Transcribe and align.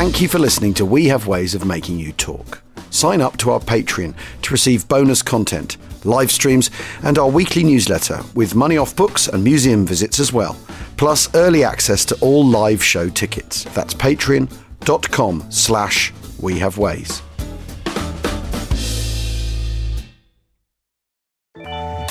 Thank 0.00 0.22
you 0.22 0.28
for 0.28 0.38
listening 0.38 0.72
to 0.74 0.86
We 0.86 1.08
Have 1.08 1.26
Ways 1.26 1.54
of 1.54 1.66
Making 1.66 1.98
You 1.98 2.12
Talk. 2.12 2.62
Sign 2.88 3.20
up 3.20 3.36
to 3.36 3.50
our 3.50 3.60
Patreon 3.60 4.14
to 4.40 4.50
receive 4.50 4.88
bonus 4.88 5.20
content, 5.20 5.76
live 6.06 6.32
streams, 6.32 6.70
and 7.02 7.18
our 7.18 7.28
weekly 7.28 7.62
newsletter 7.62 8.22
with 8.34 8.54
money 8.54 8.78
off 8.78 8.96
books 8.96 9.28
and 9.28 9.44
museum 9.44 9.84
visits 9.84 10.18
as 10.18 10.32
well, 10.32 10.56
plus 10.96 11.28
early 11.34 11.64
access 11.64 12.06
to 12.06 12.18
all 12.22 12.42
live 12.42 12.82
show 12.82 13.10
tickets. 13.10 13.64
That's 13.74 13.92
patreon.com 13.92 15.50
slash 15.50 16.14
we 16.40 16.58
have 16.60 16.78
ways. 16.78 17.20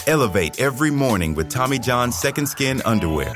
Elevate 0.06 0.60
every 0.60 0.92
morning 0.92 1.34
with 1.34 1.50
Tommy 1.50 1.80
John's 1.80 2.16
Second 2.16 2.46
Skin 2.46 2.84
underwear. 2.86 3.36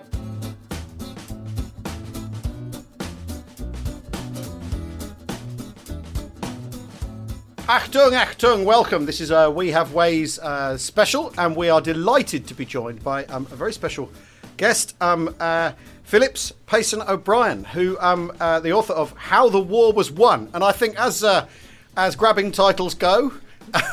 Achtung, 7.71 8.11
Achtung, 8.11 8.65
welcome. 8.65 9.05
This 9.05 9.21
is 9.21 9.31
a 9.31 9.49
We 9.49 9.71
Have 9.71 9.93
Ways 9.93 10.37
uh, 10.39 10.77
special, 10.77 11.33
and 11.37 11.55
we 11.55 11.69
are 11.69 11.79
delighted 11.79 12.45
to 12.47 12.53
be 12.53 12.65
joined 12.65 13.01
by 13.01 13.23
um, 13.27 13.47
a 13.49 13.55
very 13.55 13.71
special 13.71 14.11
guest, 14.57 14.93
um, 14.99 15.33
uh, 15.39 15.71
Phillips 16.03 16.51
Payson 16.65 17.01
O'Brien, 17.03 17.63
who 17.63 17.97
um, 18.01 18.33
uh, 18.41 18.59
the 18.59 18.73
author 18.73 18.91
of 18.91 19.13
How 19.13 19.47
the 19.47 19.61
War 19.61 19.93
Was 19.93 20.11
Won. 20.11 20.49
And 20.53 20.65
I 20.65 20.73
think 20.73 20.99
as 20.99 21.23
uh, 21.23 21.47
as 21.95 22.17
grabbing 22.17 22.51
titles 22.51 22.93
go, 22.93 23.31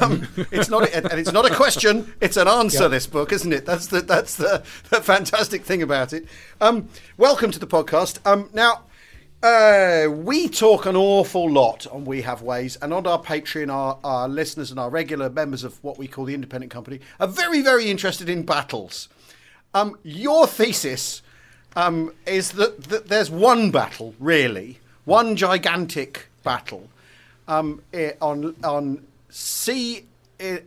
um, 0.01 0.27
it's 0.51 0.69
not, 0.69 0.83
a, 0.89 0.97
and 0.97 1.21
it's 1.21 1.31
not 1.31 1.49
a 1.49 1.55
question; 1.55 2.13
it's 2.21 2.37
an 2.37 2.49
answer. 2.49 2.83
Yep. 2.83 2.91
This 2.91 3.07
book, 3.07 3.33
isn't 3.33 3.53
it? 3.53 3.65
That's 3.65 3.87
the 3.87 4.01
that's 4.01 4.35
the, 4.35 4.65
the 4.91 5.01
fantastic 5.01 5.63
thing 5.63 5.83
about 5.83 6.13
it. 6.13 6.27
Um, 6.61 6.89
welcome 7.17 7.53
to 7.53 7.61
the 7.61 7.67
podcast. 7.69 8.19
Um, 8.27 8.51
now, 8.53 8.83
uh, 9.43 10.09
we 10.11 10.49
talk 10.49 10.87
an 10.87 10.97
awful 10.97 11.51
lot 11.51 11.87
on 11.87 12.05
We 12.05 12.23
Have 12.23 12.43
Ways, 12.43 12.77
and 12.83 12.93
on 12.93 13.07
our 13.07 13.23
Patreon, 13.23 13.73
our, 13.73 13.99
our 14.03 14.29
listeners 14.29 14.71
and 14.71 14.81
our 14.81 14.91
regular 14.91 15.31
members 15.31 15.63
of 15.63 15.83
what 15.85 15.97
we 15.97 16.09
call 16.09 16.25
the 16.25 16.35
independent 16.35 16.73
company 16.73 17.01
are 17.21 17.29
very, 17.29 17.63
very 17.63 17.89
interested 17.89 18.29
in 18.29 18.43
battles. 18.43 19.09
Um, 19.75 19.97
your 20.03 20.47
thesis 20.47 21.23
um, 21.77 22.13
is 22.27 22.53
that, 22.53 22.85
that 22.85 23.09
there's 23.09 23.31
one 23.31 23.71
battle, 23.71 24.15
really, 24.19 24.81
one 25.05 25.37
gigantic 25.37 26.29
battle 26.43 26.89
um, 27.47 27.83
on 28.21 28.57
on 28.65 29.07
sea, 29.31 30.05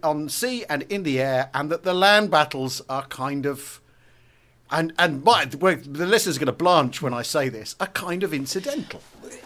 on 0.02 0.30
sea 0.30 0.64
and 0.70 0.84
in 0.84 1.04
the 1.04 1.20
air, 1.20 1.50
and 1.54 1.70
that 1.70 1.84
the 1.84 1.94
land 1.94 2.32
battles 2.32 2.82
are 2.88 3.04
kind 3.08 3.46
of 3.46 3.81
and 4.72 4.94
and 4.98 5.24
my, 5.24 5.46
the 5.46 6.06
listeners 6.06 6.38
are 6.38 6.40
going 6.40 6.48
to 6.48 6.52
blanch 6.54 7.02
when 7.02 7.14
I 7.14 7.22
say 7.22 7.50
this, 7.50 7.76
are 7.80 7.88
kind 7.88 8.24
of 8.24 8.34
incidental. 8.34 9.02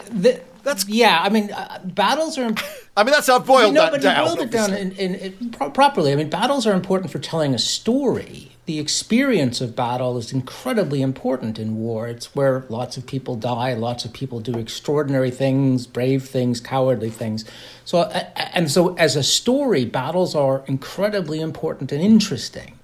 The, 0.10 0.42
that's 0.64 0.88
yeah. 0.88 1.20
I 1.22 1.30
mean, 1.30 1.52
uh, 1.52 1.80
battles 1.84 2.38
are. 2.38 2.54
I 2.98 3.04
mean, 3.04 3.12
that's 3.12 3.28
how 3.28 3.38
I've 3.38 3.46
boiled 3.46 3.68
you 3.68 3.74
know, 3.74 3.92
that 3.92 4.02
down. 4.02 4.26
boiled 4.26 4.40
it 4.40 4.52
down 4.52 4.74
in, 4.74 4.92
in, 4.94 5.16
in, 5.16 5.50
pro- 5.52 5.70
properly. 5.70 6.12
I 6.12 6.16
mean, 6.16 6.30
battles 6.30 6.66
are 6.66 6.74
important 6.74 7.12
for 7.12 7.20
telling 7.20 7.54
a 7.54 7.60
story. 7.60 8.52
The 8.66 8.80
experience 8.80 9.62
of 9.62 9.76
battle 9.76 10.18
is 10.18 10.34
incredibly 10.34 11.04
important 11.04 11.60
in 11.60 11.78
war. 11.78 12.08
It's 12.08 12.36
where 12.36 12.66
lots 12.70 12.98
of 12.98 13.06
people 13.06 13.36
die, 13.36 13.76
lots 13.76 14.06
of 14.06 14.14
people 14.14 14.40
do 14.40 14.58
extraordinary 14.58 15.30
things, 15.30 15.86
brave 15.86 16.28
things, 16.28 16.60
cowardly 16.60 17.12
things. 17.12 17.46
So, 17.84 18.00
uh, 18.00 18.24
and 18.54 18.72
so, 18.72 18.96
as 18.96 19.16
a 19.16 19.24
story, 19.24 19.86
battles 19.86 20.34
are 20.34 20.64
incredibly 20.68 21.42
important 21.42 21.92
and 21.92 22.02
interesting. 22.02 22.80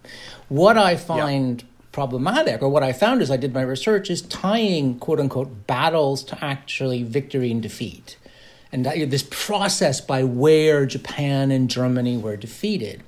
What 0.50 0.78
I 0.78 0.96
find. 0.96 1.62
Yeah 1.62 1.68
problematic, 1.92 2.62
or 2.62 2.70
what 2.70 2.84
I 2.84 2.94
found 2.94 3.22
as 3.22 3.30
I 3.30 3.38
did 3.38 3.54
my 3.54 3.62
research, 3.62 4.10
is 4.10 4.22
tying 4.22 5.00
quote 5.00 5.20
unquote 5.20 5.68
battles 5.68 6.24
to 6.26 6.44
actually 6.44 7.04
victory 7.04 7.52
and 7.52 7.62
defeat. 7.62 8.18
And 8.72 8.86
this 8.86 9.28
process 9.30 10.00
by 10.00 10.24
where 10.24 10.86
Japan 10.86 11.52
and 11.52 11.70
Germany 11.70 12.18
were 12.18 12.38
defeated. 12.38 13.04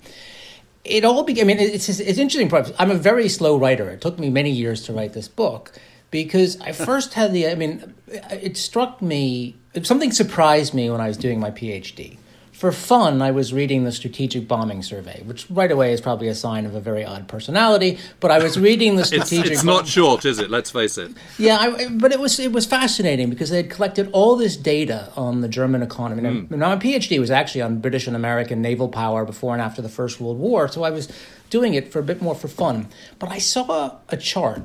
It 0.83 1.05
all 1.05 1.23
began, 1.23 1.45
I 1.45 1.47
mean, 1.47 1.59
it's, 1.59 1.87
it's 1.87 2.19
interesting. 2.19 2.51
I'm 2.77 2.91
a 2.91 2.95
very 2.95 3.29
slow 3.29 3.57
writer. 3.57 3.89
It 3.89 4.01
took 4.01 4.19
me 4.19 4.29
many 4.29 4.51
years 4.51 4.83
to 4.83 4.93
write 4.93 5.13
this 5.13 5.29
book 5.29 5.71
because 6.11 6.59
I 6.59 6.71
first 6.89 7.13
had 7.13 7.31
the, 7.31 7.47
I 7.47 7.55
mean, 7.55 7.93
it 8.07 8.57
struck 8.57 9.01
me, 9.01 9.55
something 9.83 10.11
surprised 10.11 10.73
me 10.73 10.89
when 10.89 10.99
I 10.99 11.07
was 11.07 11.15
doing 11.15 11.39
my 11.39 11.51
PhD 11.51 12.17
for 12.63 12.71
fun, 12.71 13.21
I 13.21 13.31
was 13.31 13.51
reading 13.51 13.83
the 13.83 13.91
Strategic 13.91 14.47
Bombing 14.47 14.83
Survey, 14.83 15.21
which 15.25 15.45
right 15.49 15.69
away 15.69 15.91
is 15.91 15.99
probably 15.99 16.29
a 16.29 16.33
sign 16.33 16.65
of 16.65 16.73
a 16.75 16.79
very 16.79 17.03
odd 17.03 17.27
personality. 17.27 17.99
But 18.21 18.31
I 18.31 18.41
was 18.41 18.57
reading 18.57 18.95
the 18.95 19.03
Strategic. 19.13 19.47
it's, 19.47 19.55
it's 19.55 19.63
not 19.65 19.85
short, 19.85 20.23
is 20.23 20.39
it? 20.39 20.49
Let's 20.49 20.71
face 20.71 20.97
it. 20.97 21.11
Yeah, 21.37 21.57
I, 21.57 21.89
but 21.89 22.13
it 22.13 22.21
was 22.21 22.39
it 22.39 22.53
was 22.53 22.65
fascinating 22.65 23.29
because 23.29 23.49
they 23.49 23.57
had 23.57 23.69
collected 23.69 24.09
all 24.13 24.37
this 24.37 24.55
data 24.55 25.11
on 25.17 25.41
the 25.41 25.49
German 25.49 25.83
economy. 25.83 26.23
Mm. 26.23 26.51
Now, 26.51 26.69
my 26.69 26.77
PhD 26.77 27.19
was 27.19 27.29
actually 27.29 27.63
on 27.63 27.79
British 27.79 28.07
and 28.07 28.15
American 28.15 28.61
naval 28.61 28.87
power 28.87 29.25
before 29.25 29.51
and 29.51 29.61
after 29.61 29.81
the 29.81 29.89
First 29.89 30.21
World 30.21 30.39
War, 30.39 30.69
so 30.69 30.83
I 30.83 30.89
was 30.89 31.11
doing 31.49 31.73
it 31.73 31.91
for 31.91 31.99
a 31.99 32.03
bit 32.03 32.21
more 32.21 32.33
for 32.33 32.47
fun. 32.47 32.87
But 33.19 33.29
I 33.29 33.39
saw 33.39 33.97
a 34.07 34.15
chart 34.15 34.61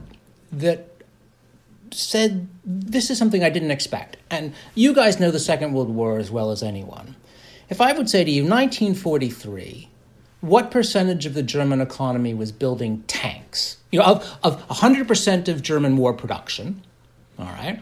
that 0.52 0.88
said 1.90 2.46
this 2.64 3.10
is 3.10 3.18
something 3.18 3.42
I 3.42 3.50
didn't 3.50 3.72
expect. 3.72 4.18
And 4.30 4.54
you 4.76 4.94
guys 4.94 5.18
know 5.18 5.32
the 5.32 5.40
Second 5.40 5.72
World 5.72 5.90
War 5.90 6.18
as 6.18 6.30
well 6.30 6.52
as 6.52 6.62
anyone. 6.62 7.16
If 7.68 7.80
I 7.80 7.92
would 7.92 8.08
say 8.08 8.24
to 8.24 8.30
you, 8.30 8.42
1943, 8.42 9.88
what 10.40 10.70
percentage 10.70 11.26
of 11.26 11.34
the 11.34 11.42
German 11.42 11.80
economy 11.80 12.32
was 12.32 12.52
building 12.52 13.02
tanks? 13.06 13.78
You 13.90 13.98
know, 13.98 14.06
of, 14.06 14.38
of 14.42 14.68
100% 14.68 15.48
of 15.48 15.62
German 15.62 15.96
war 15.96 16.14
production, 16.14 16.82
all 17.38 17.46
right? 17.46 17.80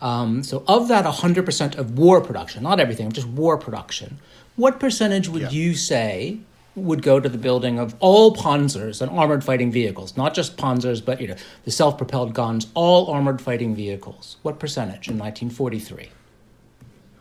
Um, 0.00 0.42
so, 0.44 0.62
of 0.68 0.88
that 0.88 1.04
100% 1.04 1.76
of 1.76 1.98
war 1.98 2.20
production, 2.20 2.62
not 2.62 2.78
everything, 2.78 3.10
just 3.10 3.26
war 3.26 3.58
production, 3.58 4.18
what 4.56 4.78
percentage 4.78 5.28
would 5.28 5.42
yeah. 5.42 5.50
you 5.50 5.74
say 5.74 6.38
would 6.76 7.02
go 7.02 7.18
to 7.18 7.28
the 7.28 7.38
building 7.38 7.78
of 7.78 7.94
all 7.98 8.34
panzers 8.34 9.02
and 9.02 9.10
armored 9.10 9.42
fighting 9.44 9.72
vehicles, 9.72 10.16
not 10.16 10.34
just 10.34 10.56
panzers, 10.56 11.04
but 11.04 11.20
you 11.20 11.28
know 11.28 11.36
the 11.64 11.70
self-propelled 11.70 12.34
guns, 12.34 12.68
all 12.74 13.10
armored 13.10 13.40
fighting 13.40 13.74
vehicles. 13.74 14.36
What 14.42 14.58
percentage 14.60 15.08
in 15.08 15.18
1943? 15.18 16.10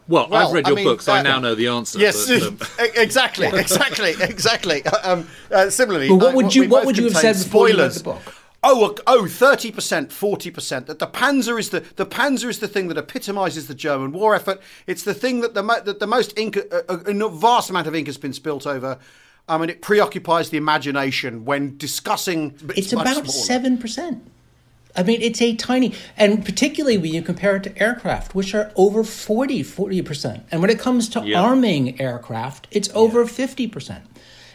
Well, 0.07 0.27
well, 0.29 0.47
I've 0.47 0.53
read 0.53 0.67
your 0.67 0.73
I 0.73 0.75
mean, 0.75 0.85
book, 0.85 1.01
so 1.01 1.13
I 1.13 1.21
now 1.21 1.39
know 1.39 1.53
the 1.53 1.67
answer. 1.67 1.99
Yes, 1.99 2.27
but, 2.27 2.41
um... 2.43 2.59
exactly, 2.95 3.47
exactly, 3.47 4.11
exactly. 4.19 4.85
Um, 4.85 5.27
uh, 5.51 5.69
similarly, 5.69 6.09
what 6.09 6.33
would 6.33 6.55
you 6.55 6.69
what 6.69 6.85
would 6.85 6.97
you 6.97 7.05
have 7.05 7.17
said 7.17 7.33
before 7.33 7.67
spoilers. 7.67 7.77
you 7.77 8.11
read 8.11 8.19
the 8.19 8.25
book? 8.25 8.35
Oh, 8.63 8.95
oh, 9.05 9.27
30 9.27 9.71
percent, 9.71 10.11
forty 10.11 10.49
percent. 10.49 10.87
That 10.87 10.99
the 10.99 11.07
Panzer 11.07 11.59
is 11.59 11.69
the 11.69 11.81
the 11.95 12.05
Panzer 12.05 12.49
is 12.49 12.59
the 12.59 12.67
thing 12.67 12.87
that 12.87 12.97
epitomises 12.97 13.67
the 13.67 13.75
German 13.75 14.11
war 14.11 14.33
effort. 14.33 14.61
It's 14.87 15.03
the 15.03 15.13
thing 15.13 15.41
that 15.41 15.53
the 15.53 15.61
that 15.61 15.99
the 15.99 16.07
most 16.07 16.37
ink, 16.37 16.55
a, 16.57 16.83
a, 16.89 17.29
vast 17.29 17.69
amount 17.69 17.87
of 17.87 17.95
ink 17.95 18.07
has 18.07 18.17
been 18.17 18.33
spilt 18.33 18.65
over. 18.65 18.97
I 19.49 19.57
mean, 19.57 19.69
it 19.69 19.81
preoccupies 19.81 20.49
the 20.49 20.57
imagination 20.57 21.45
when 21.45 21.77
discussing. 21.77 22.55
It's, 22.69 22.79
it's 22.79 22.93
about 22.93 23.27
seven 23.27 23.77
percent. 23.77 24.23
I 24.97 25.03
mean, 25.03 25.21
it's 25.21 25.41
a 25.41 25.55
tiny, 25.55 25.93
and 26.17 26.43
particularly 26.43 26.97
when 26.97 27.13
you 27.13 27.21
compare 27.21 27.55
it 27.55 27.63
to 27.63 27.81
aircraft, 27.81 28.33
which 28.33 28.55
are 28.55 28.71
over 28.75 29.03
40, 29.03 29.63
40%. 29.63 30.43
And 30.51 30.61
when 30.61 30.71
it 30.71 30.79
comes 30.79 31.07
to 31.09 31.35
arming 31.35 32.01
aircraft, 32.01 32.67
it's 32.71 32.89
over 32.93 33.21
yeah. 33.21 33.27
50%. 33.27 34.01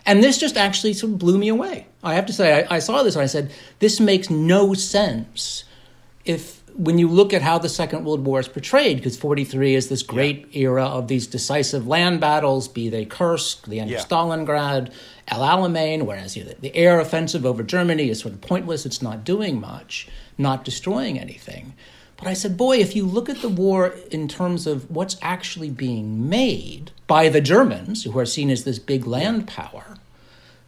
And 0.05 0.23
this 0.23 0.39
just 0.39 0.57
actually 0.57 0.95
sort 0.95 1.13
of 1.13 1.19
blew 1.19 1.39
me 1.39 1.49
away. 1.49 1.87
I 2.03 2.15
have 2.15 2.27
to 2.27 2.33
say, 2.33 2.65
I, 2.65 2.77
I 2.77 2.79
saw 2.81 3.05
this 3.05 3.15
and 3.15 3.23
I 3.23 3.27
said, 3.27 3.53
this 3.79 4.01
makes 4.01 4.29
no 4.31 4.75
sense 4.75 5.65
if 6.25 6.63
when 6.75 6.99
you 6.99 7.09
look 7.09 7.33
at 7.35 7.43
how 7.43 7.59
the 7.59 7.69
Second 7.69 8.05
World 8.05 8.25
War 8.25 8.41
is 8.41 8.49
portrayed, 8.49 8.97
because 8.97 9.17
43 9.17 9.75
is 9.75 9.89
this 9.89 10.03
great 10.03 10.49
yeah. 10.51 10.63
era 10.63 10.85
of 10.85 11.09
these 11.09 11.27
decisive 11.27 11.87
land 11.87 12.21
battles, 12.21 12.69
be 12.69 12.89
they 12.89 13.05
Kursk, 13.05 13.67
the 13.67 13.81
end 13.81 13.91
yeah. 13.91 14.01
of 14.01 14.09
Stalingrad, 14.09 14.93
El 15.29 15.41
Alamein, 15.41 16.07
whereas 16.07 16.37
you 16.37 16.45
know, 16.45 16.51
the, 16.51 16.61
the 16.61 16.77
air 16.77 16.99
offensive 16.99 17.45
over 17.45 17.63
Germany 17.63 18.09
is 18.09 18.21
sort 18.21 18.35
of 18.35 18.41
pointless, 18.41 18.87
it's 18.87 19.03
not 19.03 19.25
doing 19.25 19.61
much, 19.61 20.09
not 20.39 20.65
destroying 20.65 21.19
anything. 21.19 21.75
But 22.17 22.29
I 22.29 22.35
said, 22.35 22.57
boy, 22.57 22.77
if 22.77 22.95
you 22.95 23.05
look 23.05 23.29
at 23.29 23.43
the 23.43 23.49
war 23.49 23.95
in 24.11 24.29
terms 24.29 24.67
of 24.67 24.89
what's 24.91 25.17
actually 25.21 25.71
being 25.71 26.29
made 26.29 26.93
by 27.09 27.29
the 27.29 27.41
Germans, 27.41 28.05
who 28.05 28.17
are 28.19 28.25
seen 28.25 28.49
as 28.49 28.63
this 28.63 28.79
big 28.79 29.07
land 29.07 29.49
power, 29.49 29.97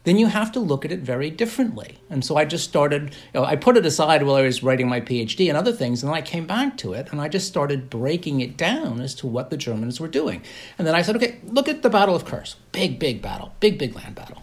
then 0.03 0.19
you 0.19 0.27
have 0.27 0.53
to 0.53 0.61
look 0.61 0.85
at 0.85 0.93
it 0.93 1.01
very 1.01 1.31
differently. 1.31 1.99
And 2.11 2.25
so 2.25 2.37
I 2.37 2.45
just 2.45 2.69
started, 2.69 3.15
you 3.33 3.41
know, 3.41 3.45
I 3.45 3.57
put 3.57 3.77
it 3.77 3.87
aside 3.87 4.23
while 4.23 4.37
I 4.37 4.43
was 4.43 4.63
writing 4.63 4.89
my 4.89 5.01
PhD 5.01 5.49
and 5.49 5.57
other 5.57 5.73
things, 5.73 6.03
and 6.03 6.11
then 6.11 6.17
I 6.17 6.23
came 6.23 6.47
back 6.47 6.77
to 6.79 6.93
it 6.93 7.09
and 7.11 7.21
I 7.21 7.29
just 7.29 7.49
started 7.49 7.89
breaking 7.89 8.41
it 8.41 8.57
down 8.57 9.01
as 9.01 9.15
to 9.17 9.27
what 9.27 9.51
the 9.51 9.57
Germans 9.57 10.01
were 10.01 10.09
doing. 10.09 10.43
And 10.77 10.87
then 10.87 10.95
I 10.95 11.03
said, 11.03 11.17
okay, 11.17 11.39
look 11.45 11.69
at 11.69 11.83
the 11.83 11.89
Battle 11.89 12.15
of 12.15 12.25
Kursk. 12.25 12.59
Big, 12.73 12.99
big 12.99 13.23
battle, 13.23 13.55
big, 13.61 13.79
big 13.79 13.95
land 13.95 14.15
battle. 14.15 14.43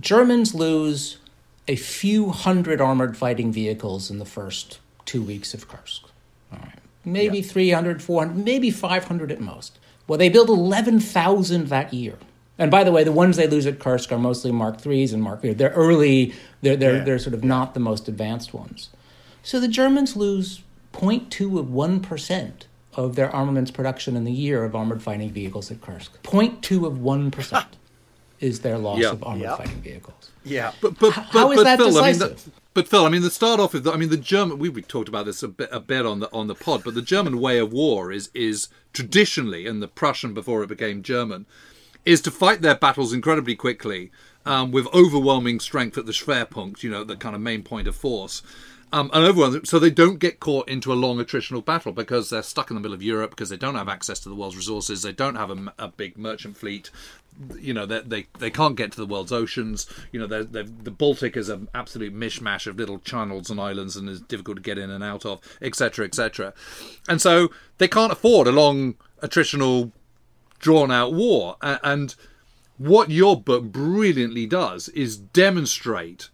Germans 0.00 0.54
lose 0.54 1.18
a 1.68 1.76
few 1.76 2.30
hundred 2.30 2.80
armored 2.80 3.16
fighting 3.16 3.52
vehicles 3.52 4.10
in 4.10 4.18
the 4.18 4.24
first 4.24 4.80
two 5.04 5.22
weeks 5.22 5.54
of 5.54 5.68
Kursk. 5.68 6.04
All 6.52 6.58
right. 6.58 6.78
Maybe 7.04 7.38
yeah. 7.38 7.48
300, 7.48 8.02
400, 8.02 8.44
maybe 8.44 8.70
500 8.70 9.32
at 9.32 9.40
most. 9.40 9.78
Well, 10.06 10.18
they 10.18 10.28
built 10.28 10.48
11,000 10.48 11.68
that 11.68 11.92
year. 11.92 12.18
And 12.58 12.70
by 12.70 12.84
the 12.84 12.92
way, 12.92 13.02
the 13.02 13.12
ones 13.12 13.36
they 13.36 13.46
lose 13.46 13.66
at 13.66 13.78
Kursk 13.78 14.12
are 14.12 14.18
mostly 14.18 14.52
Mark 14.52 14.80
threes 14.80 15.12
and 15.12 15.22
Mark. 15.22 15.42
They're 15.42 15.70
early. 15.70 16.34
They're 16.60 16.76
they're 16.76 16.96
yeah. 16.98 17.04
they're 17.04 17.18
sort 17.18 17.34
of 17.34 17.42
not 17.42 17.74
the 17.74 17.80
most 17.80 18.08
advanced 18.08 18.52
ones. 18.52 18.90
So 19.42 19.58
the 19.58 19.68
Germans 19.68 20.16
lose 20.16 20.62
0.2 20.92 21.58
of 21.58 21.72
one 21.72 22.00
percent 22.00 22.66
of 22.94 23.16
their 23.16 23.34
armaments 23.34 23.70
production 23.70 24.16
in 24.16 24.24
the 24.24 24.32
year 24.32 24.64
of 24.64 24.76
armored 24.76 25.02
fighting 25.02 25.30
vehicles 25.30 25.70
at 25.70 25.80
Kursk. 25.80 26.22
0.2 26.22 26.86
of 26.86 27.00
one 27.00 27.30
percent 27.30 27.76
is 28.38 28.60
their 28.60 28.78
loss 28.78 28.98
yeah. 28.98 29.10
of 29.10 29.24
armored 29.24 29.42
yeah. 29.42 29.56
fighting 29.56 29.80
vehicles. 29.80 30.21
Yeah, 30.44 30.72
but 30.80 30.98
but, 30.98 31.14
but 31.14 31.22
how 31.24 31.50
is 31.52 31.58
but 31.58 31.64
that 31.64 31.78
Phil, 31.78 31.88
decisive? 31.88 32.22
I 32.22 32.26
mean, 32.26 32.36
that, 32.36 32.50
but 32.74 32.88
Phil, 32.88 33.06
I 33.06 33.08
mean, 33.10 33.22
to 33.22 33.30
start 33.30 33.60
off 33.60 33.74
with, 33.74 33.86
I 33.86 33.96
mean, 33.96 34.08
the 34.08 34.16
German. 34.16 34.58
We, 34.58 34.68
we 34.68 34.82
talked 34.82 35.08
about 35.08 35.26
this 35.26 35.42
a 35.42 35.48
bit, 35.48 35.68
a 35.70 35.80
bit 35.80 36.06
on 36.06 36.20
the 36.20 36.32
on 36.32 36.46
the 36.46 36.54
pod, 36.54 36.82
but 36.84 36.94
the 36.94 37.02
German 37.02 37.40
way 37.40 37.58
of 37.58 37.72
war 37.72 38.10
is 38.10 38.30
is 38.34 38.68
traditionally, 38.92 39.66
and 39.66 39.82
the 39.82 39.88
Prussian 39.88 40.34
before 40.34 40.62
it 40.62 40.68
became 40.68 41.02
German, 41.02 41.46
is 42.04 42.20
to 42.22 42.30
fight 42.30 42.62
their 42.62 42.74
battles 42.74 43.12
incredibly 43.12 43.54
quickly 43.54 44.10
um, 44.44 44.72
with 44.72 44.92
overwhelming 44.94 45.60
strength 45.60 45.96
at 45.98 46.06
the 46.06 46.12
Schwerpunkt, 46.12 46.82
you 46.82 46.90
know, 46.90 47.04
the 47.04 47.16
kind 47.16 47.34
of 47.34 47.40
main 47.40 47.62
point 47.62 47.86
of 47.86 47.94
force. 47.94 48.42
Um, 48.94 49.10
and 49.14 49.24
overwhelming, 49.24 49.64
so 49.64 49.78
they 49.78 49.90
don't 49.90 50.18
get 50.18 50.38
caught 50.38 50.68
into 50.68 50.92
a 50.92 50.94
long 50.94 51.16
attritional 51.16 51.64
battle 51.64 51.92
because 51.92 52.28
they're 52.28 52.42
stuck 52.42 52.70
in 52.70 52.74
the 52.74 52.80
middle 52.80 52.94
of 52.94 53.02
Europe 53.02 53.30
because 53.30 53.48
they 53.48 53.56
don't 53.56 53.74
have 53.74 53.88
access 53.88 54.20
to 54.20 54.28
the 54.28 54.34
world's 54.34 54.56
resources. 54.56 55.00
They 55.00 55.12
don't 55.12 55.36
have 55.36 55.50
a, 55.50 55.72
a 55.78 55.88
big 55.88 56.18
merchant 56.18 56.58
fleet. 56.58 56.90
You 57.58 57.72
know, 57.72 57.86
they, 57.86 58.00
they 58.00 58.26
they 58.38 58.50
can't 58.50 58.76
get 58.76 58.92
to 58.92 58.98
the 58.98 59.06
world's 59.06 59.32
oceans. 59.32 59.86
You 60.12 60.20
know, 60.20 60.26
they're, 60.26 60.44
they're, 60.44 60.64
the 60.64 60.90
Baltic 60.90 61.38
is 61.38 61.48
an 61.48 61.68
absolute 61.74 62.14
mishmash 62.14 62.66
of 62.66 62.76
little 62.76 62.98
channels 62.98 63.48
and 63.48 63.58
islands 63.58 63.96
and 63.96 64.10
is 64.10 64.20
difficult 64.20 64.58
to 64.58 64.62
get 64.62 64.76
in 64.76 64.90
and 64.90 65.02
out 65.02 65.24
of, 65.24 65.40
etc., 65.62 66.04
etc. 66.04 66.52
And 67.08 67.18
so 67.18 67.48
they 67.78 67.88
can't 67.88 68.12
afford 68.12 68.46
a 68.46 68.52
long 68.52 68.96
attritional 69.22 69.90
drawn 70.58 70.90
out 70.90 71.14
war. 71.14 71.56
And 71.62 72.14
what 72.76 73.10
your 73.10 73.40
book 73.40 73.64
brilliantly 73.64 74.44
does 74.44 74.88
is 74.90 75.16
demonstrate 75.16 76.28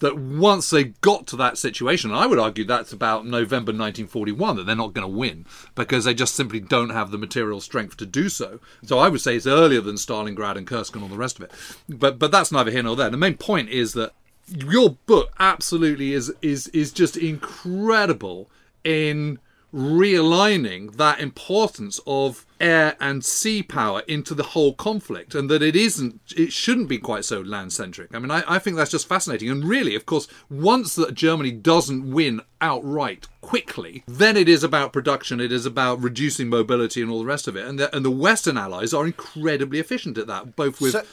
that 0.00 0.18
once 0.18 0.70
they 0.70 0.84
got 0.84 1.26
to 1.28 1.36
that 1.36 1.56
situation, 1.56 2.12
I 2.12 2.26
would 2.26 2.38
argue 2.38 2.64
that's 2.64 2.92
about 2.92 3.24
November 3.24 3.70
1941, 3.70 4.56
that 4.56 4.64
they're 4.64 4.76
not 4.76 4.92
going 4.92 5.08
to 5.08 5.16
win 5.16 5.46
because 5.74 6.04
they 6.04 6.14
just 6.14 6.34
simply 6.34 6.60
don't 6.60 6.90
have 6.90 7.10
the 7.10 7.18
material 7.18 7.60
strength 7.60 7.96
to 7.98 8.06
do 8.06 8.28
so. 8.28 8.60
So 8.82 8.98
I 8.98 9.08
would 9.08 9.20
say 9.20 9.36
it's 9.36 9.46
earlier 9.46 9.80
than 9.80 9.96
Stalingrad 9.96 10.56
and 10.56 10.66
Kursk 10.66 10.94
and 10.94 11.02
all 11.02 11.08
the 11.08 11.16
rest 11.16 11.38
of 11.38 11.44
it. 11.44 11.52
But 11.88 12.18
but 12.18 12.32
that's 12.32 12.50
neither 12.50 12.70
here 12.70 12.82
nor 12.82 12.96
there. 12.96 13.10
The 13.10 13.16
main 13.16 13.36
point 13.36 13.68
is 13.68 13.92
that 13.92 14.12
your 14.48 14.96
book 15.06 15.32
absolutely 15.38 16.12
is 16.12 16.32
is 16.42 16.66
is 16.68 16.92
just 16.92 17.16
incredible 17.16 18.50
in 18.84 19.38
realigning 19.72 20.96
that 20.96 21.20
importance 21.20 22.00
of 22.06 22.44
air 22.60 22.96
and 23.00 23.24
sea 23.24 23.62
power 23.62 24.02
into 24.06 24.34
the 24.34 24.42
whole 24.42 24.74
conflict 24.74 25.34
and 25.34 25.48
that 25.48 25.62
it 25.62 25.76
isn't 25.76 26.20
it 26.36 26.52
shouldn't 26.52 26.88
be 26.88 26.98
quite 26.98 27.24
so 27.24 27.40
land 27.40 27.72
centric 27.72 28.14
i 28.14 28.18
mean 28.18 28.30
I, 28.30 28.42
I, 28.46 28.58
think 28.58 28.76
that's 28.76 28.90
just 28.90 29.08
fascinating. 29.08 29.48
And 29.48 29.64
really 29.64 29.94
of 29.94 30.04
course 30.06 30.28
once 30.50 30.94
that 30.96 31.14
germany 31.14 31.52
doesn't 31.52 32.10
win 32.10 32.42
outright 32.60 33.28
quickly 33.40 34.02
then 34.06 34.36
it 34.36 34.48
is 34.48 34.62
about 34.62 34.92
production 34.92 35.40
it 35.40 35.52
is 35.52 35.64
about 35.64 36.02
reducing 36.02 36.48
mobility 36.48 37.00
and 37.00 37.10
all 37.10 37.20
the 37.20 37.26
rest 37.26 37.48
of 37.48 37.56
it. 37.56 37.66
And 37.66 37.78
the, 37.78 37.94
and 37.94 38.04
the 38.04 38.10
western 38.10 38.58
allies 38.58 38.92
are 38.92 39.06
incredibly 39.06 39.78
efficient 39.78 40.18
at 40.18 40.26
that 40.26 40.56
both 40.56 40.80
with 40.80 40.92
so, 40.92 41.04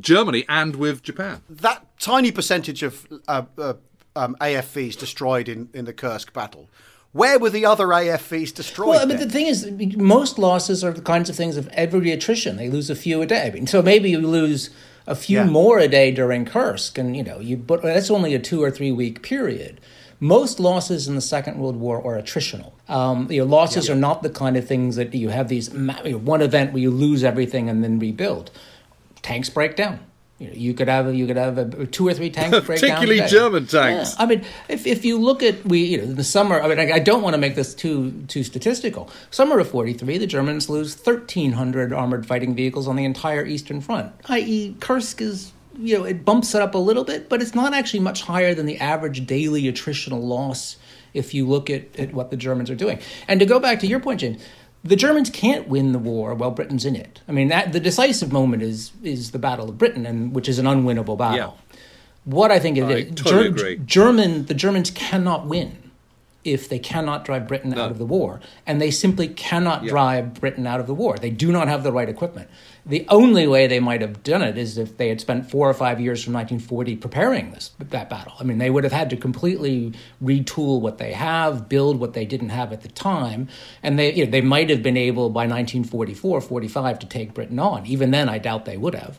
germany 0.00 0.44
and 0.48 0.74
with 0.76 1.02
japan. 1.02 1.42
That 1.48 1.86
tiny 2.00 2.32
percentage 2.32 2.82
of 2.82 3.06
uh, 3.28 3.42
uh, 3.58 3.74
um, 4.16 4.36
afvs 4.40 4.98
destroyed 4.98 5.48
in, 5.48 5.68
in 5.74 5.84
the 5.84 5.92
kursk 5.92 6.32
battle 6.32 6.68
where 7.16 7.38
were 7.38 7.50
the 7.50 7.64
other 7.64 7.86
AFVs 7.86 8.54
destroyed? 8.54 8.88
Well, 8.88 9.02
I 9.02 9.06
but 9.06 9.18
the 9.18 9.28
thing 9.28 9.46
is, 9.46 9.70
most 9.96 10.38
losses 10.38 10.84
are 10.84 10.92
the 10.92 11.00
kinds 11.00 11.30
of 11.30 11.36
things 11.36 11.56
of 11.56 11.66
every 11.68 12.12
attrition. 12.12 12.56
They 12.56 12.68
lose 12.68 12.90
a 12.90 12.94
few 12.94 13.22
a 13.22 13.26
day. 13.26 13.46
I 13.46 13.50
mean, 13.50 13.66
so 13.66 13.80
maybe 13.80 14.10
you 14.10 14.18
lose 14.18 14.70
a 15.06 15.14
few 15.14 15.38
yeah. 15.38 15.46
more 15.46 15.78
a 15.78 15.88
day 15.88 16.10
during 16.10 16.44
Kursk, 16.44 16.98
and 16.98 17.16
you 17.16 17.22
know, 17.22 17.40
you 17.40 17.56
but 17.56 17.82
that's 17.82 18.10
only 18.10 18.34
a 18.34 18.38
two 18.38 18.62
or 18.62 18.70
three 18.70 18.92
week 18.92 19.22
period. 19.22 19.80
Most 20.20 20.60
losses 20.60 21.08
in 21.08 21.14
the 21.14 21.20
Second 21.20 21.58
World 21.58 21.76
War 21.76 21.98
are 21.98 22.20
attritional. 22.20 22.72
Um, 22.88 23.30
your 23.30 23.44
losses 23.44 23.88
yeah. 23.88 23.94
are 23.94 23.98
not 23.98 24.22
the 24.22 24.30
kind 24.30 24.56
of 24.56 24.66
things 24.66 24.96
that 24.96 25.14
you 25.14 25.28
have 25.28 25.48
these 25.48 25.70
one 25.70 26.42
event 26.42 26.72
where 26.72 26.82
you 26.82 26.90
lose 26.90 27.22
everything 27.22 27.68
and 27.68 27.84
then 27.84 27.98
rebuild. 27.98 28.50
Tanks 29.22 29.50
break 29.50 29.76
down. 29.76 30.00
You, 30.38 30.48
know, 30.48 30.52
you 30.54 30.74
could 30.74 30.88
have 30.88 31.06
a, 31.06 31.16
you 31.16 31.26
could 31.26 31.38
have 31.38 31.56
a, 31.56 31.86
two 31.86 32.06
or 32.06 32.12
three 32.12 32.28
tanks 32.28 32.60
particularly 32.66 33.20
German 33.26 33.66
tanks. 33.66 34.14
Yeah. 34.14 34.22
I 34.22 34.26
mean, 34.26 34.44
if, 34.68 34.86
if 34.86 35.04
you 35.04 35.18
look 35.18 35.42
at 35.42 35.64
we 35.64 35.84
you 35.84 35.98
know 35.98 36.12
the 36.12 36.24
summer. 36.24 36.60
I 36.60 36.68
mean, 36.68 36.78
I, 36.78 36.96
I 36.96 36.98
don't 36.98 37.22
want 37.22 37.34
to 37.34 37.38
make 37.38 37.54
this 37.54 37.74
too 37.74 38.12
too 38.28 38.42
statistical. 38.42 39.10
Summer 39.30 39.58
of 39.58 39.70
'43, 39.70 40.18
the 40.18 40.26
Germans 40.26 40.68
lose 40.68 40.94
1,300 40.94 41.92
armored 41.92 42.26
fighting 42.26 42.54
vehicles 42.54 42.86
on 42.86 42.96
the 42.96 43.04
entire 43.04 43.46
Eastern 43.46 43.80
Front. 43.80 44.12
I.e., 44.28 44.76
Kursk 44.80 45.22
is 45.22 45.52
you 45.78 45.96
know 45.98 46.04
it 46.04 46.24
bumps 46.24 46.54
it 46.54 46.60
up 46.60 46.74
a 46.74 46.78
little 46.78 47.04
bit, 47.04 47.30
but 47.30 47.40
it's 47.40 47.54
not 47.54 47.72
actually 47.72 48.00
much 48.00 48.22
higher 48.22 48.54
than 48.54 48.66
the 48.66 48.78
average 48.78 49.26
daily 49.26 49.62
attritional 49.64 50.22
loss 50.22 50.76
if 51.14 51.32
you 51.32 51.46
look 51.46 51.70
at, 51.70 51.98
at 51.98 52.12
what 52.12 52.30
the 52.30 52.36
Germans 52.36 52.70
are 52.70 52.74
doing. 52.74 52.98
And 53.26 53.40
to 53.40 53.46
go 53.46 53.58
back 53.58 53.80
to 53.80 53.86
your 53.86 54.00
point, 54.00 54.20
James, 54.20 54.42
the 54.86 54.96
Germans 54.96 55.30
can't 55.30 55.68
win 55.68 55.92
the 55.92 55.98
war 55.98 56.34
while 56.34 56.50
Britain's 56.50 56.84
in 56.84 56.96
it. 56.96 57.20
I 57.28 57.32
mean, 57.32 57.48
that 57.48 57.72
the 57.72 57.80
decisive 57.80 58.32
moment 58.32 58.62
is 58.62 58.92
is 59.02 59.30
the 59.32 59.38
Battle 59.38 59.68
of 59.68 59.78
Britain, 59.78 60.06
and 60.06 60.34
which 60.34 60.48
is 60.48 60.58
an 60.58 60.66
unwinnable 60.66 61.18
battle. 61.18 61.36
Yeah. 61.72 61.78
What 62.24 62.50
I 62.50 62.58
think 62.58 62.76
it 62.76 62.84
I 62.84 62.92
is, 62.92 63.14
totally 63.14 63.52
Ger- 63.52 63.76
German 63.76 64.46
the 64.46 64.54
Germans 64.54 64.90
cannot 64.90 65.46
win 65.46 65.85
if 66.46 66.68
they 66.68 66.78
cannot 66.78 67.24
drive 67.24 67.48
Britain 67.48 67.70
no. 67.70 67.82
out 67.82 67.90
of 67.90 67.98
the 67.98 68.06
war, 68.06 68.40
and 68.66 68.80
they 68.80 68.92
simply 68.92 69.26
cannot 69.26 69.82
yeah. 69.82 69.90
drive 69.90 70.34
Britain 70.34 70.66
out 70.66 70.78
of 70.78 70.86
the 70.86 70.94
war. 70.94 71.18
They 71.18 71.30
do 71.30 71.50
not 71.50 71.66
have 71.66 71.82
the 71.82 71.90
right 71.90 72.08
equipment. 72.08 72.48
The 72.86 73.04
only 73.08 73.48
way 73.48 73.66
they 73.66 73.80
might 73.80 74.00
have 74.00 74.22
done 74.22 74.42
it 74.42 74.56
is 74.56 74.78
if 74.78 74.96
they 74.96 75.08
had 75.08 75.20
spent 75.20 75.50
four 75.50 75.68
or 75.68 75.74
five 75.74 76.00
years 76.00 76.22
from 76.22 76.34
1940 76.34 76.96
preparing 76.96 77.50
this 77.50 77.72
that 77.80 78.08
battle. 78.08 78.34
I 78.38 78.44
mean, 78.44 78.58
they 78.58 78.70
would 78.70 78.84
have 78.84 78.92
had 78.92 79.10
to 79.10 79.16
completely 79.16 79.92
retool 80.22 80.80
what 80.80 80.98
they 80.98 81.12
have, 81.12 81.68
build 81.68 81.98
what 81.98 82.12
they 82.12 82.24
didn't 82.24 82.50
have 82.50 82.72
at 82.72 82.82
the 82.82 82.88
time, 82.88 83.48
and 83.82 83.98
they 83.98 84.14
you 84.14 84.24
know, 84.24 84.30
they 84.30 84.40
might 84.40 84.70
have 84.70 84.84
been 84.84 84.96
able 84.96 85.30
by 85.30 85.48
1944, 85.48 86.40
45 86.40 86.98
to 87.00 87.06
take 87.06 87.34
Britain 87.34 87.58
on. 87.58 87.84
Even 87.86 88.12
then, 88.12 88.28
I 88.28 88.38
doubt 88.38 88.66
they 88.66 88.76
would 88.76 88.94
have. 88.94 89.18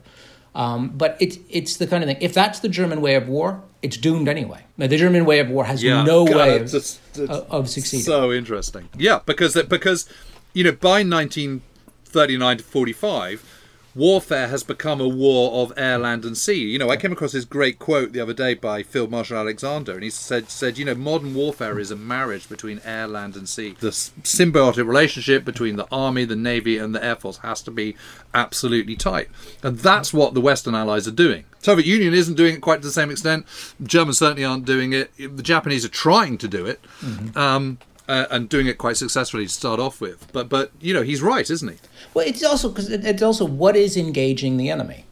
Um, 0.56 0.90
but 0.90 1.18
it's 1.20 1.38
it's 1.50 1.78
the 1.78 1.88
kind 1.88 2.04
of 2.04 2.08
thing. 2.08 2.18
If 2.22 2.34
that's 2.34 2.62
the 2.62 2.70
German 2.70 3.02
way 3.02 3.16
of 3.16 3.28
war, 3.28 3.62
it's 3.82 3.98
doomed 3.98 4.28
anyway. 4.28 4.66
Now, 4.78 4.88
the 4.88 4.98
German 4.98 5.26
way 5.26 5.40
of 5.40 5.50
war 5.50 5.66
has 5.66 5.84
yeah, 5.84 6.04
no 6.04 6.26
God, 6.26 6.36
way 6.36 6.56
of, 6.58 6.62
it's, 6.74 6.74
it's 6.74 7.30
of 7.30 7.70
succeeding. 7.70 8.04
So 8.04 8.32
interesting, 8.32 8.90
yeah, 8.98 9.20
because 9.26 9.54
because 9.70 10.10
you 10.54 10.64
know 10.64 10.72
by 10.72 11.04
1939 11.04 12.58
to 12.58 12.64
45 12.64 13.57
warfare 13.98 14.48
has 14.48 14.64
become 14.64 15.02
a 15.02 15.08
war 15.08 15.64
of 15.64 15.74
air, 15.76 15.98
land, 15.98 16.24
and 16.24 16.38
sea. 16.38 16.64
You 16.64 16.78
know, 16.78 16.90
I 16.90 16.98
came 16.98 17.12
across 17.12 17.32
this 17.32 17.46
great 17.46 17.80
quote 17.80 18.14
the 18.14 18.20
other 18.20 18.34
day 18.34 18.54
by 18.54 18.84
Field 18.84 19.10
Marshal 19.10 19.38
Alexander, 19.38 19.94
and 19.94 20.04
he 20.04 20.10
said, 20.10 20.50
said, 20.50 20.78
you 20.78 20.86
know, 20.86 20.96
modern 20.96 21.34
warfare 21.34 21.80
is 21.80 21.90
a 21.90 21.96
marriage 21.96 22.48
between 22.48 22.80
air, 22.86 23.08
land, 23.08 23.36
and 23.36 23.50
sea. 23.50 23.76
The 23.80 23.90
symbiotic 23.90 24.86
relationship 24.88 25.44
between 25.44 25.76
the 25.76 25.88
army, 25.92 26.26
the 26.26 26.36
navy, 26.36 26.78
and 26.78 26.94
the 26.94 27.04
air 27.04 27.16
force 27.16 27.38
has 27.38 27.62
to 27.64 27.72
be 27.72 27.96
absolutely 28.34 28.96
tight, 28.96 29.30
and 29.64 29.80
that's 29.80 30.14
what 30.14 30.34
the 30.34 30.42
Western 30.42 30.76
allies 30.76 31.08
are 31.08 31.12
doing. 31.12 31.46
Soviet 31.62 31.88
Union 31.88 32.14
isn't 32.14 32.36
doing 32.36 32.56
it 32.56 32.62
quite 32.62 32.82
to 32.82 32.88
the 32.88 32.94
same 32.94 33.10
extent. 33.10 33.46
Germans 33.84 34.20
certainly 34.20 34.46
aren't 34.46 34.66
doing 34.66 34.94
it. 34.94 35.12
The 35.18 35.44
Japanese 35.44 35.84
are 35.84 35.90
trying 35.90 36.38
to 36.38 36.48
do 36.48 36.66
it. 36.66 36.80
Mm-hmm. 37.02 37.38
Um, 37.38 37.80
uh, 38.08 38.26
and 38.32 38.50
doing 38.50 38.68
it 38.68 38.78
quite 38.78 38.98
successfully 38.98 39.46
to 39.46 39.52
start 39.52 39.80
off 39.80 40.00
with. 40.02 40.32
But 40.32 40.50
but 40.50 40.72
you 40.80 40.94
know 40.94 41.04
he's 41.04 41.22
right, 41.22 41.50
isn't 41.50 41.68
he? 41.68 41.78
Well, 42.14 42.26
it's 42.28 42.44
also 42.44 42.70
because 42.70 42.90
it's 42.90 43.22
also 43.22 43.46
what 43.46 43.76
is 43.76 43.98
engaging 43.98 44.58
the 44.58 44.70
enemy. 44.70 45.06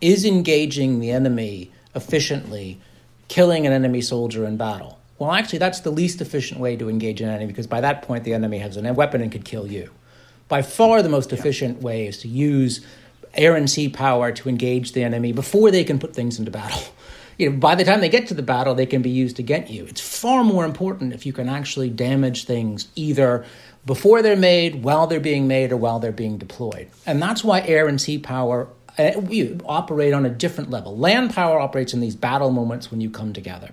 Is 0.00 0.24
engaging 0.24 1.00
the 1.00 1.10
enemy 1.10 1.70
efficiently, 1.94 2.80
killing 3.28 3.66
an 3.66 3.72
enemy 3.72 4.00
soldier 4.00 4.44
in 4.44 4.56
battle. 4.56 4.98
Well, 5.18 5.32
actually, 5.32 5.60
that's 5.60 5.80
the 5.80 5.90
least 5.90 6.20
efficient 6.20 6.60
way 6.60 6.76
to 6.76 6.90
engage 6.90 7.20
an 7.20 7.28
enemy 7.28 7.46
because 7.46 7.66
by 7.66 7.80
that 7.80 8.02
point, 8.02 8.24
the 8.24 8.34
enemy 8.34 8.58
has 8.58 8.76
a 8.76 8.92
weapon 8.92 9.22
and 9.22 9.30
could 9.30 9.44
kill 9.44 9.66
you. 9.66 9.90
By 10.48 10.62
far, 10.62 11.02
the 11.02 11.08
most 11.08 11.32
efficient 11.32 11.80
way 11.80 12.06
is 12.06 12.18
to 12.18 12.28
use 12.28 12.84
air 13.34 13.56
and 13.56 13.68
sea 13.70 13.88
power 13.88 14.32
to 14.32 14.48
engage 14.48 14.92
the 14.92 15.02
enemy 15.02 15.32
before 15.32 15.70
they 15.70 15.84
can 15.84 15.98
put 15.98 16.14
things 16.14 16.38
into 16.38 16.50
battle. 16.50 16.82
You 17.38 17.50
know, 17.50 17.56
by 17.56 17.74
the 17.74 17.84
time 17.84 18.00
they 18.00 18.08
get 18.08 18.28
to 18.28 18.34
the 18.34 18.42
battle, 18.42 18.74
they 18.74 18.86
can 18.86 19.02
be 19.02 19.10
used 19.10 19.38
against 19.38 19.72
you. 19.72 19.84
It's 19.86 20.00
far 20.00 20.44
more 20.44 20.64
important 20.64 21.12
if 21.12 21.26
you 21.26 21.32
can 21.32 21.48
actually 21.48 21.90
damage 21.90 22.44
things 22.44 22.88
either 22.94 23.44
before 23.86 24.22
they're 24.22 24.36
made, 24.36 24.82
while 24.82 25.06
they're 25.06 25.20
being 25.20 25.46
made, 25.46 25.72
or 25.72 25.76
while 25.76 25.98
they're 25.98 26.12
being 26.12 26.38
deployed. 26.38 26.88
And 27.06 27.20
that's 27.20 27.44
why 27.44 27.60
air 27.60 27.88
and 27.88 28.00
sea 28.00 28.18
power 28.18 28.68
uh, 28.98 29.12
we 29.20 29.58
operate 29.64 30.12
on 30.12 30.24
a 30.24 30.30
different 30.30 30.70
level. 30.70 30.96
Land 30.96 31.34
power 31.34 31.58
operates 31.58 31.94
in 31.94 32.00
these 32.00 32.14
battle 32.14 32.50
moments 32.50 32.90
when 32.90 33.00
you 33.00 33.10
come 33.10 33.32
together. 33.32 33.70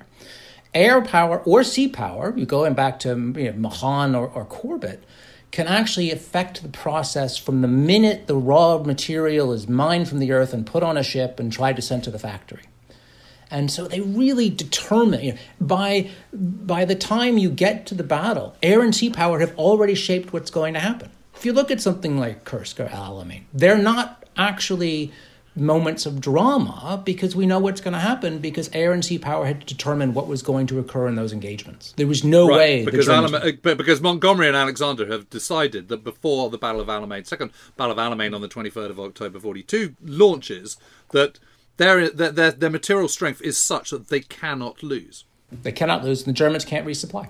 Air 0.74 1.02
power 1.02 1.40
or 1.40 1.64
sea 1.64 1.88
power, 1.88 2.34
you 2.36 2.46
going 2.46 2.74
back 2.74 3.00
to 3.00 3.10
you 3.10 3.52
know, 3.52 3.54
Mahan 3.54 4.16
or, 4.16 4.28
or 4.30 4.46
Corbett, 4.46 5.04
can 5.52 5.68
actually 5.68 6.12
affect 6.12 6.64
the 6.64 6.70
process 6.70 7.38
from 7.38 7.62
the 7.62 7.68
minute 7.68 8.28
the 8.28 8.38
raw 8.38 8.78
material 8.78 9.52
is 9.52 9.68
mined 9.68 10.08
from 10.08 10.20
the 10.20 10.32
earth 10.32 10.54
and 10.54 10.66
put 10.66 10.82
on 10.82 10.98
a 10.98 11.04
ship 11.04 11.40
and 11.40 11.52
tried 11.52 11.76
to 11.76 11.82
send 11.82 12.04
to 12.06 12.12
the 12.12 12.20
factory. 12.20 12.62
And 13.52 13.70
so 13.70 13.86
they 13.88 14.00
really 14.00 14.50
determine 14.50 15.24
you 15.24 15.34
know, 15.34 15.40
by 15.60 16.10
by 16.34 16.86
the 16.86 16.96
time 16.96 17.38
you 17.38 17.50
get 17.50 17.86
to 17.88 17.96
the 17.96 18.04
battle, 18.04 18.56
air 18.64 18.82
and 18.82 18.96
sea 18.96 19.10
power 19.10 19.40
have 19.40 19.56
already 19.58 19.94
shaped 19.94 20.34
what's 20.34 20.50
going 20.50 20.74
to 20.74 20.80
happen. 20.80 21.12
If 21.36 21.46
you 21.46 21.54
look 21.54 21.70
at 21.70 21.82
something 21.82 22.20
like 22.20 22.46
Kursk 22.46 22.80
or 22.80 22.88
Alamein, 22.88 23.44
they're 23.54 23.78
not 23.78 24.24
actually 24.38 25.12
moments 25.56 26.06
of 26.06 26.22
drama 26.22 27.02
because 27.04 27.36
we 27.36 27.46
know 27.46 27.60
what's 27.60 27.82
going 27.82 27.94
to 27.94 28.00
happen 28.00 28.40
because 28.40 28.70
air 28.74 28.94
and 28.94 29.04
sea 29.04 29.18
power 29.18 29.46
had 29.46 29.66
determined 29.66 30.16
what 30.16 30.28
was 30.28 30.42
going 30.42 30.66
to 30.68 30.80
occur 30.80 31.08
in 31.08 31.16
those 31.16 31.34
engagements. 31.34 31.94
There 31.98 32.08
was 32.08 32.24
no 32.24 32.48
right, 32.48 32.58
way 32.58 32.86
because 32.86 33.06
Germans... 33.06 33.34
Uh, 33.34 33.76
because 33.76 34.00
Montgomery 34.00 34.48
and 34.48 34.56
Alexander 34.56 35.08
have 35.08 35.30
decided 35.30 35.90
that 35.90 36.04
before 36.04 36.50
the 36.50 36.58
Battle 36.58 36.80
of 36.80 36.88
Alamein, 36.88 37.26
second 37.28 37.52
Battle 37.76 37.92
of 37.92 37.98
Alamein 37.98 38.34
on 38.34 38.42
the 38.42 38.48
23rd 38.48 38.92
of 38.92 39.00
October 39.00 39.40
42 39.40 39.96
launches 40.02 40.78
that 41.12 41.40
their, 41.82 42.10
their 42.10 42.52
their 42.52 42.70
material 42.70 43.08
strength 43.08 43.42
is 43.42 43.58
such 43.58 43.90
that 43.90 44.10
they 44.10 44.20
cannot 44.20 44.84
lose. 44.84 45.26
They 45.52 45.72
cannot 45.72 46.04
lose. 46.04 46.22
and 46.22 46.34
The 46.34 46.38
Germans 46.38 46.66
can't 46.66 46.86
resupply. 46.86 47.30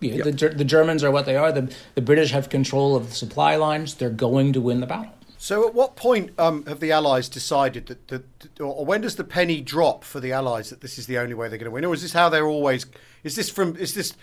You 0.00 0.10
know, 0.10 0.24
yep. 0.24 0.36
the, 0.36 0.48
the 0.50 0.64
Germans 0.64 1.02
are 1.02 1.10
what 1.10 1.24
they 1.24 1.36
are. 1.36 1.50
The, 1.50 1.74
the 1.94 2.02
British 2.02 2.30
have 2.30 2.50
control 2.50 2.94
of 2.94 3.08
the 3.08 3.14
supply 3.14 3.56
lines. 3.56 3.94
They're 3.94 4.10
going 4.10 4.52
to 4.52 4.60
win 4.60 4.80
the 4.80 4.86
battle. 4.86 5.12
So, 5.38 5.66
at 5.66 5.74
what 5.74 5.96
point 5.96 6.32
um, 6.38 6.64
have 6.66 6.80
the 6.80 6.92
Allies 6.92 7.28
decided 7.28 7.86
that, 7.86 8.08
that, 8.08 8.60
or 8.60 8.84
when 8.84 9.02
does 9.02 9.16
the 9.16 9.24
penny 9.24 9.60
drop 9.60 10.02
for 10.02 10.18
the 10.20 10.32
Allies 10.32 10.70
that 10.70 10.80
this 10.80 10.98
is 10.98 11.06
the 11.06 11.18
only 11.18 11.34
way 11.34 11.48
they're 11.48 11.58
going 11.58 11.66
to 11.66 11.70
win, 11.70 11.84
or 11.84 11.94
is 11.94 12.02
this 12.02 12.12
how 12.12 12.28
they're 12.28 12.46
always? 12.46 12.86
Is 13.22 13.36
this 13.36 13.50
from? 13.50 13.76
Is 13.76 13.94
this 13.94 14.14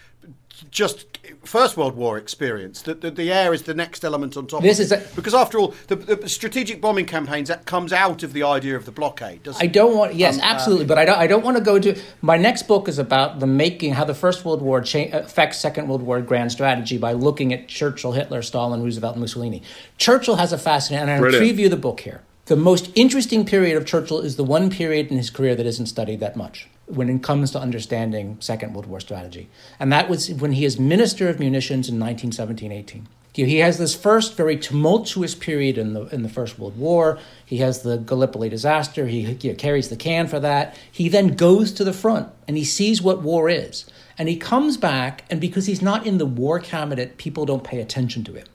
just 0.69 1.05
First 1.43 1.77
World 1.77 1.95
War 1.95 2.17
experience 2.17 2.81
that 2.83 3.01
the, 3.01 3.11
the, 3.11 3.31
air 3.31 3.53
is 3.53 3.63
the 3.63 3.73
next 3.73 4.03
element 4.03 4.37
on 4.37 4.47
top. 4.47 4.61
This 4.61 4.79
is 4.79 4.91
a, 4.91 4.97
because 5.15 5.33
after 5.33 5.57
all, 5.57 5.73
the, 5.87 5.95
the, 5.95 6.29
strategic 6.29 6.79
bombing 6.79 7.05
campaigns 7.05 7.49
that 7.49 7.65
comes 7.65 7.91
out 7.91 8.23
of 8.23 8.33
the 8.33 8.43
idea 8.43 8.75
of 8.75 8.85
the 8.85 8.91
blockade. 8.91 9.43
Doesn't 9.43 9.61
I 9.61 9.67
don't 9.67 9.97
want 9.97 10.15
yes, 10.15 10.35
um, 10.35 10.41
absolutely, 10.43 10.85
uh, 10.85 10.89
but 10.89 10.97
I 10.97 11.05
don't. 11.05 11.17
I 11.17 11.27
don't 11.27 11.43
want 11.43 11.57
to 11.57 11.63
go 11.63 11.79
to 11.79 11.99
my 12.21 12.37
next 12.37 12.63
book 12.63 12.87
is 12.87 12.99
about 12.99 13.39
the 13.39 13.47
making 13.47 13.93
how 13.93 14.05
the 14.05 14.13
First 14.13 14.45
World 14.45 14.61
War 14.61 14.81
cha- 14.81 15.09
affects 15.11 15.59
Second 15.59 15.87
World 15.87 16.03
War 16.03 16.21
grand 16.21 16.51
strategy 16.51 16.97
by 16.97 17.13
looking 17.13 17.53
at 17.53 17.67
Churchill, 17.67 18.13
Hitler, 18.13 18.41
Stalin, 18.41 18.83
Roosevelt, 18.83 19.13
and 19.13 19.21
Mussolini. 19.21 19.63
Churchill 19.97 20.35
has 20.35 20.53
a 20.53 20.57
fascinating, 20.57 21.09
and 21.09 21.25
I 21.25 21.29
preview 21.29 21.69
the 21.69 21.77
book 21.77 22.01
here. 22.01 22.21
The 22.45 22.55
most 22.55 22.91
interesting 22.95 23.45
period 23.45 23.77
of 23.77 23.85
Churchill 23.85 24.19
is 24.19 24.35
the 24.35 24.43
one 24.43 24.69
period 24.69 25.07
in 25.07 25.17
his 25.17 25.29
career 25.29 25.55
that 25.55 25.65
isn't 25.65 25.85
studied 25.85 26.19
that 26.19 26.35
much 26.35 26.67
when 26.95 27.09
it 27.09 27.23
comes 27.23 27.51
to 27.51 27.59
understanding 27.59 28.37
Second 28.39 28.73
World 28.73 28.87
War 28.87 28.99
strategy. 28.99 29.49
And 29.79 29.91
that 29.91 30.09
was 30.09 30.31
when 30.31 30.53
he 30.53 30.65
is 30.65 30.79
Minister 30.79 31.29
of 31.29 31.39
Munitions 31.39 31.89
in 31.89 31.99
1917 31.99 32.71
18. 32.71 33.07
He 33.33 33.57
has 33.57 33.79
this 33.79 33.95
first 33.95 34.37
very 34.37 34.57
tumultuous 34.57 35.33
period 35.33 35.79
in 35.79 35.93
the 35.93 36.05
in 36.07 36.21
the 36.21 36.29
First 36.29 36.59
World 36.59 36.77
War. 36.77 37.17
He 37.43 37.57
has 37.57 37.81
the 37.81 37.97
Gallipoli 37.97 38.47
disaster. 38.47 39.07
He 39.07 39.39
know, 39.43 39.55
carries 39.55 39.89
the 39.89 39.95
can 39.95 40.27
for 40.27 40.39
that. 40.39 40.77
He 40.91 41.09
then 41.09 41.29
goes 41.29 41.71
to 41.73 41.83
the 41.83 41.93
front 41.93 42.29
and 42.47 42.57
he 42.57 42.63
sees 42.63 43.01
what 43.01 43.23
war 43.23 43.49
is. 43.49 43.85
And 44.19 44.29
he 44.29 44.37
comes 44.37 44.77
back, 44.77 45.25
and 45.31 45.41
because 45.41 45.65
he's 45.65 45.81
not 45.81 46.05
in 46.05 46.19
the 46.19 46.25
war 46.27 46.59
cabinet, 46.59 47.17
people 47.17 47.47
don't 47.47 47.63
pay 47.63 47.79
attention 47.81 48.23
to 48.25 48.33
him. 48.33 48.45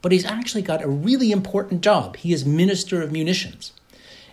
But 0.00 0.12
he's 0.12 0.24
actually 0.24 0.62
got 0.62 0.84
a 0.84 0.88
really 0.88 1.32
important 1.32 1.80
job. 1.80 2.16
He 2.16 2.32
is 2.32 2.46
Minister 2.46 3.02
of 3.02 3.10
Munitions. 3.10 3.72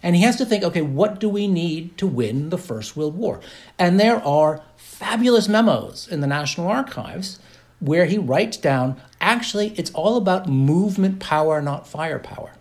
And 0.06 0.16
he 0.16 0.22
has 0.22 0.36
to 0.36 0.46
think, 0.46 0.64
okay, 0.64 0.84
what 0.84 1.20
do 1.20 1.28
we 1.28 1.48
need 1.48 1.98
to 1.98 2.06
win 2.06 2.52
the 2.52 2.60
First 2.60 2.96
World 2.96 3.18
War? 3.18 3.40
And 3.80 4.00
there 4.00 4.24
are 4.24 4.62
fabulous 4.78 5.48
memos 5.50 6.08
in 6.08 6.22
the 6.22 6.28
National 6.28 6.68
Archives 6.68 7.40
where 7.80 8.06
he 8.06 8.20
writes 8.20 8.56
down 8.56 9.02
actually, 9.20 9.74
it's 9.80 9.90
all 9.92 10.16
about 10.16 10.48
movement 10.48 11.20
power, 11.20 11.60
not 11.60 11.88
firepower. 11.88 12.52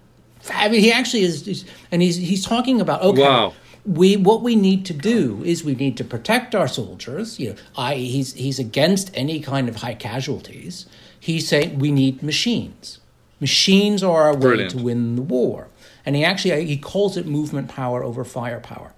I 0.50 0.70
mean, 0.70 0.80
he 0.80 0.90
actually 0.90 1.24
is, 1.24 1.66
and 1.92 2.00
he's, 2.00 2.16
he's 2.16 2.46
talking 2.46 2.80
about, 2.80 3.02
okay. 3.02 3.20
Wow 3.20 3.52
we 3.86 4.16
what 4.16 4.40
we 4.40 4.56
need 4.56 4.86
to 4.86 4.94
do 4.94 5.42
is 5.44 5.62
we 5.62 5.74
need 5.74 5.94
to 5.98 6.04
protect 6.04 6.54
our 6.54 6.66
soldiers. 6.66 7.38
You 7.38 7.50
know, 7.50 7.56
I 7.76 7.96
he's 7.96 8.32
he's 8.32 8.58
against 8.58 9.10
any 9.12 9.40
kind 9.40 9.68
of 9.68 9.76
high 9.76 9.94
casualties. 9.94 10.86
He's 11.20 11.46
saying 11.46 11.78
we 11.78 11.92
need 11.92 12.22
machines. 12.22 12.98
Machines 13.40 14.02
are 14.02 14.22
our 14.22 14.34
way 14.34 14.40
Brilliant. 14.40 14.70
to 14.70 14.78
win 14.78 15.16
the 15.16 15.22
war. 15.22 15.68
And 16.06 16.16
he 16.16 16.25
actually 16.25 16.52
uh, 16.52 16.58
he 16.58 16.76
calls 16.76 17.16
it 17.16 17.26
movement 17.26 17.68
power 17.68 18.02
over 18.02 18.25
firepower. 18.25 18.92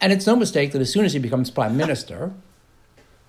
And 0.00 0.12
it's 0.12 0.26
no 0.26 0.36
mistake 0.36 0.72
that 0.72 0.80
as 0.80 0.92
soon 0.92 1.04
as 1.04 1.12
he 1.12 1.18
becomes 1.18 1.50
prime 1.50 1.76
minister, 1.76 2.32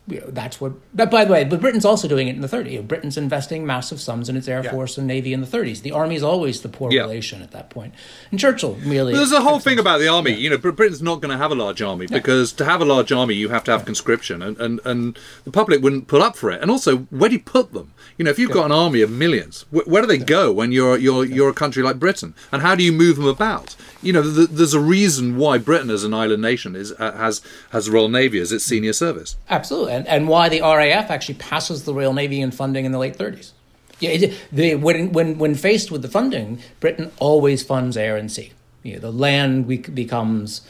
you 0.08 0.20
know, 0.20 0.28
that's 0.30 0.60
what. 0.60 0.74
But 0.96 1.12
by 1.12 1.26
the 1.26 1.32
way, 1.32 1.44
but 1.44 1.62
Britain's 1.62 1.86
also 1.86 2.08
doing 2.08 2.28
it 2.28 2.36
in 2.36 2.42
the 2.42 2.48
30s. 2.48 2.72
You 2.72 2.78
know, 2.78 2.84
Britain's 2.84 3.18
investing 3.18 3.66
massive 3.66 4.02
sums 4.02 4.30
in 4.30 4.36
its 4.36 4.48
air 4.48 4.64
yeah. 4.64 4.72
force 4.72 4.98
and 4.98 5.06
navy 5.06 5.32
in 5.32 5.42
the 5.42 5.48
30s. 5.48 5.82
The 5.82 5.92
army 5.92 6.16
is 6.16 6.24
always 6.24 6.62
the 6.62 6.70
poor 6.70 6.92
yeah. 6.92 7.02
relation 7.02 7.42
at 7.42 7.52
that 7.52 7.70
point. 7.70 7.94
And 8.32 8.40
Churchill 8.40 8.76
really. 8.84 9.14
There's 9.14 9.32
a 9.32 9.42
whole 9.42 9.60
thing 9.60 9.78
about 9.78 10.00
the 10.00 10.08
army. 10.08 10.32
Yeah. 10.32 10.38
You 10.38 10.50
know, 10.50 10.58
Britain's 10.58 11.02
not 11.04 11.22
going 11.22 11.32
to 11.32 11.38
have 11.38 11.52
a 11.52 11.56
large 11.56 11.82
army 11.82 12.08
because 12.08 12.52
to 12.54 12.66
have 12.66 12.82
a 12.82 12.86
large 12.86 13.12
army, 13.12 13.36
you 13.36 13.50
have 13.50 13.64
to 13.66 13.72
have 13.72 13.86
conscription, 13.86 14.42
and, 14.42 14.60
and 14.60 14.82
and 14.86 15.20
the 15.44 15.52
public 15.52 15.82
wouldn't 15.84 16.08
put 16.08 16.22
up 16.22 16.36
for 16.36 16.50
it. 16.50 16.62
And 16.62 16.72
also, 16.72 17.00
where 17.10 17.30
do 17.30 17.36
you 17.36 17.42
put 17.42 17.74
them? 17.74 17.94
You 18.18 18.26
know, 18.26 18.32
if 18.32 18.40
you've 18.40 18.52
got 18.52 18.66
an 18.66 18.72
army 18.72 19.02
of 19.02 19.12
millions, 19.12 19.66
wh- 19.70 19.88
where 19.88 20.02
do 20.02 20.08
they 20.08 20.18
go 20.18 20.52
when 20.52 20.72
you're 20.72 20.98
you're 20.98 21.24
you're 21.24 21.50
a 21.50 21.54
country 21.54 21.84
like 21.84 22.00
Britain? 22.00 22.34
And 22.52 22.62
how 22.64 22.76
do 22.76 22.84
you 22.84 22.92
move 22.92 23.18
them 23.18 23.28
about? 23.28 23.76
You 24.02 24.14
know, 24.14 24.24
th- 24.24 24.50
there's 24.50 24.74
a 24.74 24.80
reason 24.80 25.38
why 25.38 25.58
Britain, 25.58 25.90
as 25.90 26.04
an 26.04 26.14
island 26.14 26.42
nation, 26.42 26.76
is 26.76 26.92
uh, 26.94 27.12
has 27.14 27.42
has 27.72 27.86
the 27.86 27.92
Royal 27.92 28.10
Navy 28.10 28.40
as 28.40 28.52
its 28.52 28.64
senior 28.64 28.94
service. 28.94 29.36
Absolutely, 29.50 29.94
and 29.94 30.08
and 30.08 30.28
why 30.28 30.50
the 30.50 30.62
RAF 30.62 31.12
actually 31.12 31.36
passes 31.36 31.84
the 31.84 31.94
Royal 31.94 32.14
Navy 32.14 32.42
in 32.42 32.52
funding 32.52 32.86
in 32.86 32.92
the 32.92 33.00
late 33.00 33.18
30s. 33.18 33.52
Yeah, 34.00 34.32
the, 34.52 34.76
when 34.76 35.12
when 35.12 35.38
when 35.38 35.56
faced 35.56 35.92
with 35.92 36.02
the 36.02 36.08
funding, 36.08 36.60
Britain 36.80 37.12
always 37.20 37.64
funds 37.64 37.96
air 37.96 38.18
and 38.18 38.32
sea. 38.32 38.52
You 38.84 38.94
know, 38.94 39.00
the 39.00 39.12
land 39.12 39.68
becomes 39.94 40.62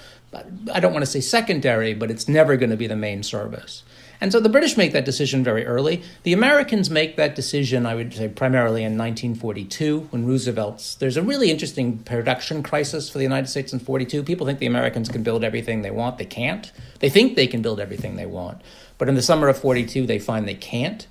I 0.73 0.79
don't 0.79 0.93
want 0.93 1.03
to 1.03 1.11
say 1.11 1.21
secondary, 1.21 1.93
but 1.93 2.09
it's 2.09 2.27
never 2.27 2.55
going 2.55 2.69
to 2.69 2.77
be 2.77 2.87
the 2.87 2.95
main 2.95 3.23
service. 3.23 3.83
And 4.21 4.31
so 4.31 4.39
the 4.39 4.49
British 4.49 4.77
make 4.77 4.93
that 4.93 5.03
decision 5.03 5.43
very 5.43 5.65
early. 5.65 6.03
The 6.21 6.31
Americans 6.31 6.91
make 6.91 7.15
that 7.15 7.33
decision, 7.33 7.87
I 7.87 7.95
would 7.95 8.13
say, 8.13 8.27
primarily 8.27 8.83
in 8.83 8.95
1942 8.95 10.09
when 10.11 10.27
Roosevelt's. 10.27 10.93
There's 10.93 11.17
a 11.17 11.23
really 11.23 11.49
interesting 11.49 11.97
production 11.97 12.61
crisis 12.61 13.09
for 13.09 13.17
the 13.17 13.23
United 13.23 13.47
States 13.47 13.73
in 13.73 13.79
42. 13.79 14.21
People 14.21 14.45
think 14.45 14.59
the 14.59 14.67
Americans 14.67 15.09
can 15.09 15.23
build 15.23 15.43
everything 15.43 15.81
they 15.81 15.89
want. 15.89 16.19
They 16.19 16.25
can't. 16.25 16.71
They 16.99 17.09
think 17.09 17.35
they 17.35 17.47
can 17.47 17.63
build 17.63 17.79
everything 17.79 18.15
they 18.15 18.27
want. 18.27 18.61
But 18.99 19.09
in 19.09 19.15
the 19.15 19.23
summer 19.23 19.47
of 19.47 19.57
42, 19.57 20.05
they 20.05 20.19
find 20.19 20.47
they 20.47 20.53
can't. 20.53 21.07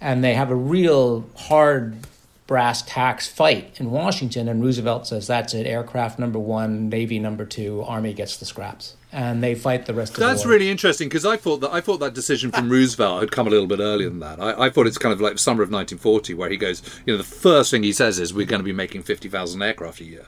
And 0.00 0.24
they 0.24 0.32
have 0.32 0.50
a 0.50 0.56
real 0.56 1.28
hard 1.36 1.98
brass 2.46 2.80
tacks 2.80 3.28
fight 3.28 3.78
in 3.78 3.90
Washington. 3.90 4.48
And 4.48 4.62
Roosevelt 4.62 5.06
says, 5.06 5.26
that's 5.26 5.52
it, 5.52 5.66
aircraft 5.66 6.18
number 6.18 6.38
one, 6.38 6.88
Navy 6.88 7.18
number 7.18 7.44
two, 7.44 7.82
Army 7.82 8.14
gets 8.14 8.38
the 8.38 8.46
scraps 8.46 8.96
and 9.10 9.42
they 9.42 9.54
fight 9.54 9.86
the 9.86 9.94
rest 9.94 10.12
of 10.14 10.20
That's 10.20 10.42
the 10.42 10.48
really 10.50 10.68
interesting 10.68 11.08
because 11.08 11.24
I 11.24 11.36
thought 11.36 11.58
that 11.58 11.72
I 11.72 11.80
thought 11.80 11.98
that 11.98 12.12
decision 12.12 12.50
from 12.50 12.68
Roosevelt 12.68 13.20
had 13.20 13.30
come 13.30 13.46
a 13.46 13.50
little 13.50 13.66
bit 13.66 13.80
earlier 13.80 14.08
than 14.08 14.20
that. 14.20 14.40
I, 14.40 14.66
I, 14.66 14.70
thought 14.70 14.86
it's 14.86 14.98
kind 14.98 15.12
of 15.12 15.20
like 15.20 15.38
summer 15.38 15.62
of 15.62 15.70
1940 15.70 16.34
where 16.34 16.50
he 16.50 16.56
goes, 16.56 16.82
you 17.06 17.14
know, 17.14 17.18
the 17.18 17.24
first 17.24 17.70
thing 17.70 17.82
he 17.82 17.92
says 17.92 18.18
is 18.18 18.34
we're 18.34 18.46
going 18.46 18.60
to 18.60 18.64
be 18.64 18.72
making 18.72 19.02
50,000 19.02 19.62
aircraft 19.62 20.00
a 20.00 20.04
year, 20.04 20.26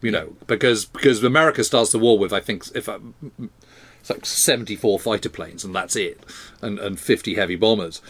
you 0.00 0.10
know, 0.10 0.34
because 0.46 0.86
because 0.86 1.22
America 1.22 1.62
starts 1.62 1.92
the 1.92 1.98
war 1.98 2.18
with 2.18 2.32
I 2.32 2.40
think 2.40 2.64
if 2.74 2.88
I, 2.88 2.98
it's 4.00 4.10
like 4.10 4.24
74 4.24 4.98
fighter 4.98 5.28
planes 5.28 5.62
and 5.62 5.74
that's 5.74 5.94
it, 5.94 6.24
and 6.62 6.78
and 6.78 6.98
50 6.98 7.34
heavy 7.34 7.56
bombers, 7.56 8.00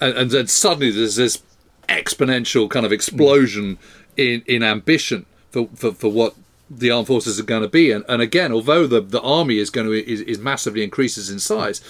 and, 0.00 0.16
and 0.16 0.30
then 0.32 0.48
suddenly 0.48 0.90
there's 0.90 1.16
this 1.16 1.40
exponential 1.88 2.68
kind 2.68 2.84
of 2.84 2.90
explosion 2.90 3.78
in 4.16 4.42
in 4.46 4.64
ambition 4.64 5.26
for, 5.50 5.68
for, 5.74 5.92
for 5.92 6.10
what 6.10 6.34
the 6.78 6.90
armed 6.90 7.06
forces 7.06 7.38
are 7.38 7.44
going 7.44 7.62
to 7.62 7.68
be. 7.68 7.90
And, 7.92 8.04
and 8.08 8.22
again, 8.22 8.52
although 8.52 8.86
the, 8.86 9.00
the 9.00 9.20
army 9.20 9.58
is 9.58 9.70
going 9.70 9.86
to 9.86 9.92
is, 9.92 10.20
is 10.22 10.38
massively 10.38 10.82
increases 10.82 11.28
in 11.30 11.38
size, 11.38 11.80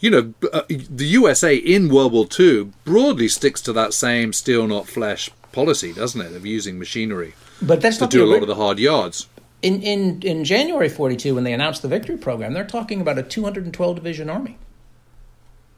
you 0.00 0.10
know, 0.10 0.34
uh, 0.52 0.62
the 0.68 1.06
USA 1.06 1.54
in 1.54 1.88
World 1.88 2.12
War 2.12 2.26
II 2.38 2.72
broadly 2.84 3.28
sticks 3.28 3.60
to 3.62 3.72
that 3.74 3.94
same 3.94 4.32
steel 4.32 4.66
not 4.66 4.88
flesh 4.88 5.30
policy, 5.52 5.92
doesn't 5.92 6.20
it, 6.20 6.34
of 6.34 6.44
using 6.46 6.78
machinery 6.78 7.34
but 7.60 7.80
that's 7.80 7.98
to 7.98 8.06
do 8.08 8.24
a 8.24 8.26
lot 8.26 8.42
of 8.42 8.48
the 8.48 8.56
hard 8.56 8.78
yards. 8.80 9.28
In, 9.62 9.80
in, 9.82 10.20
in 10.22 10.42
January 10.44 10.88
42, 10.88 11.36
when 11.36 11.44
they 11.44 11.52
announced 11.52 11.82
the 11.82 11.88
victory 11.88 12.16
program, 12.16 12.52
they're 12.54 12.64
talking 12.66 13.00
about 13.00 13.16
a 13.18 13.22
212 13.22 13.94
division 13.94 14.28
army. 14.28 14.58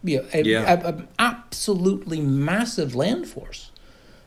you 0.02 0.18
know, 0.23 0.26
a, 0.33 0.42
Yeah. 0.42 0.73
a- 0.83 0.88
a 0.94 1.09
absolutely 1.18 2.21
massive 2.23 2.94
land 2.94 3.26
force. 3.28 3.71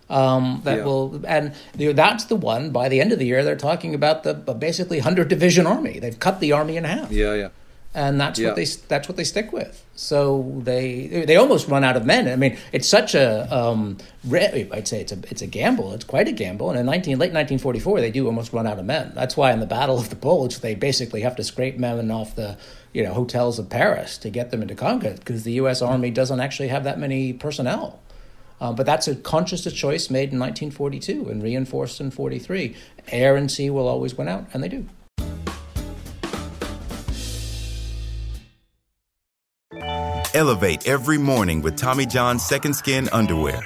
Um, 0.10 0.62
that 0.64 0.78
Yeah. 0.80 0.86
will, 0.86 1.22
and 1.28 1.52
you 1.78 1.88
know, 1.88 1.94
that's 1.94 2.26
the 2.26 2.36
one. 2.38 2.72
By 2.72 2.88
the 2.88 3.02
end 3.02 3.12
of 3.12 3.20
the 3.20 3.26
year, 3.26 3.44
they're 3.44 3.56
talking 3.58 3.94
about 3.94 4.24
the 4.24 4.42
uh, 4.48 4.54
basically 4.54 5.00
hundred 5.00 5.28
division 5.28 5.68
army. 5.68 6.00
They've 6.00 6.18
cut 6.18 6.40
the 6.40 6.54
army 6.54 6.78
in 6.78 6.86
half 6.86 7.12
Yeah, 7.12 7.34
yeah. 7.34 7.48
and 7.94 8.20
that's 8.22 8.40
Yeah. 8.40 8.48
what 8.50 8.56
they 8.56 8.66
that's 8.88 9.10
what 9.10 9.18
they 9.18 9.26
stick 9.26 9.52
with. 9.52 9.84
So 9.96 10.62
they 10.64 11.26
they 11.28 11.36
almost 11.36 11.68
run 11.68 11.84
out 11.84 11.98
of 11.98 12.06
men. 12.06 12.30
I 12.30 12.38
mean, 12.38 12.56
it's 12.72 12.88
such 12.88 13.16
a 13.16 13.54
um, 13.54 13.98
I'd 14.32 14.88
say 14.88 15.02
it's 15.02 15.12
a 15.12 15.18
it's 15.30 15.42
a 15.42 15.48
gamble. 15.48 15.92
It's 15.94 16.06
quite 16.06 16.28
a 16.30 16.32
gamble. 16.32 16.70
And 16.70 16.80
in 16.80 16.86
nineteen 16.86 17.20
late 17.20 17.34
nineteen 17.34 17.60
forty 17.60 17.80
four, 17.80 18.00
they 18.00 18.12
do 18.12 18.28
almost 18.28 18.54
run 18.54 18.66
out 18.66 18.80
of 18.80 18.86
men. 18.86 19.12
That's 19.14 19.36
why 19.36 19.52
in 19.52 19.60
the 19.60 19.66
Battle 19.66 19.98
of 19.98 20.10
the 20.10 20.16
Bulge, 20.16 20.60
they 20.60 20.74
basically 20.76 21.22
have 21.22 21.36
to 21.36 21.44
scrape 21.44 21.78
men 21.78 22.12
off 22.12 22.34
the 22.36 22.56
you 22.94 23.04
know 23.04 23.14
hotels 23.14 23.60
of 23.60 23.70
Paris 23.70 24.18
to 24.20 24.30
get 24.30 24.52
them 24.52 24.62
into 24.62 24.76
combat 24.76 25.20
because 25.20 25.44
the 25.44 25.54
U.S. 25.54 25.82
Army 25.82 26.12
doesn't 26.12 26.40
actually 26.40 26.70
have 26.70 26.86
that 26.86 26.98
many 26.98 27.34
personnel. 27.34 28.00
Um, 28.60 28.76
but 28.76 28.86
that's 28.86 29.08
a 29.08 29.16
conscious 29.16 29.72
choice 29.72 30.10
made 30.10 30.34
in 30.34 30.40
1942 30.40 31.30
and 31.30 31.44
reinforced 31.44 32.02
in 32.02 32.12
43. 32.12 32.76
Air 33.12 33.36
and 33.36 33.52
sea 33.52 33.70
will 33.70 33.88
always 33.88 34.18
win 34.18 34.28
out, 34.28 34.48
and 34.54 34.64
they 34.64 34.70
do. 34.70 34.88
Elevate 40.34 40.88
every 40.88 41.18
morning 41.18 41.62
with 41.62 41.76
Tommy 41.76 42.06
John's 42.06 42.46
Second 42.46 42.76
Skin 42.76 43.10
Underwear. 43.12 43.66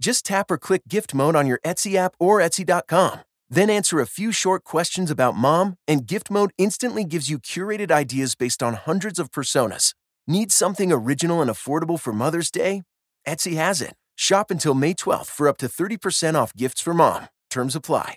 Just 0.00 0.24
tap 0.26 0.50
or 0.50 0.58
click 0.58 0.82
gift 0.88 1.14
mode 1.14 1.36
on 1.36 1.46
your 1.46 1.60
Etsy 1.64 1.94
app 1.94 2.14
or 2.18 2.38
Etsy.com. 2.40 3.20
Then 3.50 3.68
answer 3.68 4.00
a 4.00 4.06
few 4.06 4.32
short 4.32 4.64
questions 4.64 5.10
about 5.10 5.36
mom, 5.36 5.76
and 5.86 6.06
gift 6.06 6.30
mode 6.30 6.52
instantly 6.56 7.04
gives 7.04 7.28
you 7.28 7.38
curated 7.38 7.92
ideas 7.92 8.34
based 8.34 8.62
on 8.62 8.74
hundreds 8.74 9.18
of 9.18 9.30
personas. 9.30 9.92
Need 10.26 10.52
something 10.52 10.90
original 10.90 11.42
and 11.42 11.50
affordable 11.50 12.00
for 12.00 12.12
Mother's 12.12 12.50
Day? 12.50 12.82
Etsy 13.26 13.56
has 13.56 13.82
it. 13.82 13.94
Shop 14.16 14.50
until 14.50 14.74
May 14.74 14.94
12th 14.94 15.26
for 15.26 15.48
up 15.48 15.58
to 15.58 15.66
30% 15.66 16.34
off 16.34 16.54
gifts 16.54 16.80
for 16.80 16.94
mom. 16.94 17.28
Terms 17.50 17.76
apply. 17.76 18.16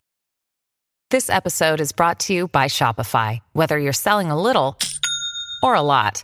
This 1.10 1.30
episode 1.30 1.80
is 1.80 1.92
brought 1.92 2.20
to 2.22 2.34
you 2.34 2.48
by 2.48 2.66
Shopify. 2.66 3.40
Whether 3.52 3.78
you're 3.78 3.94
selling 3.94 4.32
a 4.32 4.42
little 4.42 4.78
or 5.62 5.76
a 5.76 5.82
lot, 5.82 6.24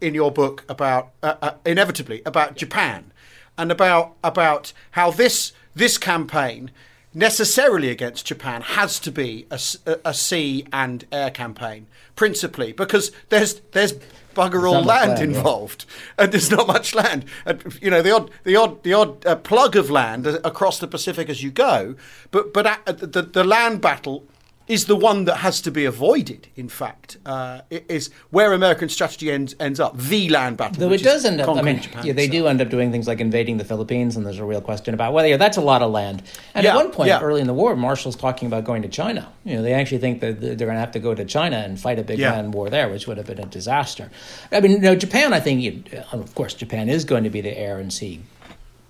in 0.00 0.14
your 0.14 0.30
book 0.30 0.64
about, 0.68 1.10
uh, 1.22 1.34
uh, 1.40 1.54
inevitably, 1.64 2.22
about 2.24 2.56
Japan, 2.56 3.12
and 3.56 3.70
about 3.70 4.14
about 4.22 4.72
how 4.92 5.10
this 5.10 5.52
this 5.74 5.98
campaign 5.98 6.70
necessarily 7.12 7.90
against 7.90 8.26
Japan 8.26 8.60
has 8.62 8.98
to 8.98 9.12
be 9.12 9.46
a, 9.50 9.60
a 10.04 10.12
sea 10.12 10.66
and 10.72 11.04
air 11.12 11.30
campaign, 11.30 11.86
principally 12.16 12.72
because 12.72 13.12
there's 13.28 13.60
there's 13.72 13.94
bugger 14.34 14.68
all 14.68 14.82
land, 14.82 15.18
yeah. 15.18 15.24
involved, 15.24 15.86
and 16.18 16.32
there's 16.32 16.50
not 16.50 16.66
much 16.66 16.94
land. 16.94 17.24
And, 17.46 17.78
you 17.80 17.90
know 17.90 18.02
the 18.02 18.14
odd 18.14 18.30
the 18.42 18.56
odd 18.56 18.82
the 18.82 18.92
odd 18.92 19.24
uh, 19.24 19.36
plug 19.36 19.76
of 19.76 19.90
land 19.90 20.26
across 20.26 20.78
the 20.78 20.88
Pacific 20.88 21.28
as 21.28 21.42
you 21.42 21.50
go, 21.50 21.94
but 22.30 22.52
but 22.52 22.84
the 22.86 23.22
the 23.22 23.44
land 23.44 23.80
battle 23.80 24.26
is 24.66 24.86
the 24.86 24.96
one 24.96 25.24
that 25.26 25.36
has 25.36 25.60
to 25.62 25.70
be 25.70 25.84
avoided. 25.84 26.48
In 26.56 26.68
fact, 26.68 27.18
uh, 27.26 27.60
it 27.70 27.84
is 27.88 28.10
where 28.30 28.52
American 28.52 28.88
strategy 28.88 29.30
ends 29.30 29.54
ends 29.60 29.78
up. 29.78 29.96
The 29.96 30.28
land 30.30 30.56
battle. 30.56 30.88
Though 30.88 30.94
it 30.94 31.02
does 31.02 31.24
end 31.24 31.40
up, 31.40 31.48
I 31.56 31.62
mean, 31.62 31.80
Japan 31.80 32.06
yeah, 32.06 32.12
they 32.12 32.28
do 32.28 32.46
end 32.46 32.60
up 32.60 32.70
doing 32.70 32.90
things 32.90 33.06
like 33.06 33.20
invading 33.20 33.58
the 33.58 33.64
Philippines, 33.64 34.16
and 34.16 34.24
there's 34.24 34.38
a 34.38 34.44
real 34.44 34.60
question 34.60 34.94
about 34.94 35.12
whether 35.12 35.28
yeah, 35.28 35.36
that's 35.36 35.56
a 35.56 35.62
lot 35.62 35.82
of 35.82 35.90
land. 35.90 36.22
And 36.54 36.64
Yeah, 36.64 36.70
at 36.70 36.76
one 36.76 36.90
point 36.90 37.08
yeah. 37.08 37.20
early 37.20 37.40
in 37.40 37.46
the 37.46 37.54
war, 37.54 37.76
Marshall's 37.76 38.16
talking 38.16 38.46
about 38.46 38.64
going 38.64 38.82
to 38.82 38.88
China. 38.88 39.30
You 39.44 39.56
know, 39.56 39.62
they 39.62 39.74
actually 39.74 39.98
think 39.98 40.20
that 40.20 40.40
they're 40.40 40.56
going 40.56 40.70
to 40.70 40.80
have 40.80 40.92
to 40.92 41.00
go 41.00 41.14
to 41.14 41.24
China 41.24 41.56
and 41.56 41.78
fight 41.78 41.98
a 41.98 42.02
big 42.02 42.20
land 42.20 42.54
war 42.54 42.70
there, 42.70 42.88
which 42.88 43.06
would 43.06 43.18
have 43.18 43.26
been 43.26 43.40
a 43.40 43.46
disaster. 43.46 44.10
I 44.50 44.60
mean, 44.60 44.72
you 44.72 44.78
know, 44.78 44.96
Japan, 44.96 45.32
I 45.32 45.40
think, 45.40 45.60
you, 45.60 45.82
of 46.12 46.34
course, 46.34 46.54
Japan 46.54 46.88
is 46.88 47.04
going 47.04 47.24
to 47.24 47.30
be 47.30 47.40
the 47.40 47.56
air 47.56 47.78
and 47.78 47.92
sea 47.92 48.22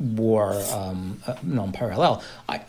war 0.00 0.54
um, 0.72 1.20
uh, 1.26 1.36
non-parallel. 1.42 2.22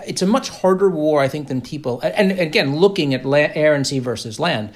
It's 0.06 0.22
a 0.22 0.28
much 0.28 0.50
harder 0.50 0.90
war, 0.90 1.22
I 1.22 1.28
think, 1.28 1.48
than 1.48 1.62
people. 1.62 2.00
And, 2.02 2.32
and 2.32 2.40
again, 2.40 2.76
looking 2.76 3.14
at 3.14 3.26
la- 3.26 3.38
air 3.38 3.74
and 3.74 3.86
sea 3.86 4.00
versus 4.00 4.40
land, 4.40 4.74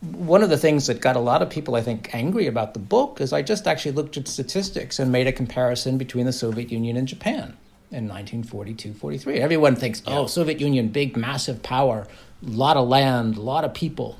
one 0.00 0.42
of 0.42 0.50
the 0.50 0.56
things 0.56 0.86
that 0.86 1.00
got 1.00 1.16
a 1.16 1.20
lot 1.20 1.42
of 1.42 1.50
people, 1.50 1.74
I 1.74 1.82
think, 1.82 2.14
angry 2.14 2.46
about 2.46 2.72
the 2.74 2.80
book 2.80 3.20
is 3.20 3.32
I 3.32 3.42
just 3.42 3.66
actually 3.66 3.92
looked 3.92 4.16
at 4.16 4.28
statistics 4.28 4.98
and 4.98 5.10
made 5.10 5.26
a 5.26 5.32
comparison 5.32 5.98
between 5.98 6.24
the 6.24 6.32
Soviet 6.32 6.70
Union 6.70 6.96
and 6.96 7.08
Japan 7.08 7.56
in 7.90 8.08
1942-43. 8.08 9.38
Everyone 9.38 9.74
thinks, 9.74 10.02
oh, 10.06 10.26
Soviet 10.26 10.60
Union, 10.60 10.88
big, 10.88 11.16
massive 11.16 11.62
power, 11.62 12.06
lot 12.42 12.76
of 12.76 12.86
land, 12.86 13.38
a 13.38 13.40
lot 13.40 13.64
of 13.64 13.74
people 13.74 14.18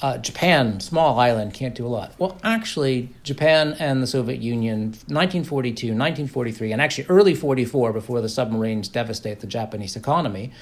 uh, 0.00 0.18
Japan, 0.18 0.80
small 0.80 1.18
island, 1.18 1.54
can't 1.54 1.74
do 1.74 1.86
a 1.86 1.88
lot. 1.88 2.12
Well, 2.18 2.38
actually, 2.42 3.10
Japan 3.22 3.74
and 3.78 4.02
the 4.02 4.06
Soviet 4.06 4.40
Union, 4.40 4.92
1942, 5.06 5.88
1943, 5.88 6.72
and 6.72 6.80
actually 6.80 7.06
early 7.08 7.34
44, 7.34 7.92
before 7.92 8.20
the 8.20 8.28
submarines 8.28 8.88
devastate 8.88 9.40
the 9.40 9.46
Japanese 9.46 9.96
economy, 9.96 10.52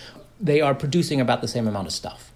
they 0.40 0.61
are 0.61 0.75
producing 0.75 1.20
about 1.20 1.40
the 1.40 1.49
same 1.49 1.68
amount 1.68 1.87
of 1.87 1.92
stuff. 1.92 2.33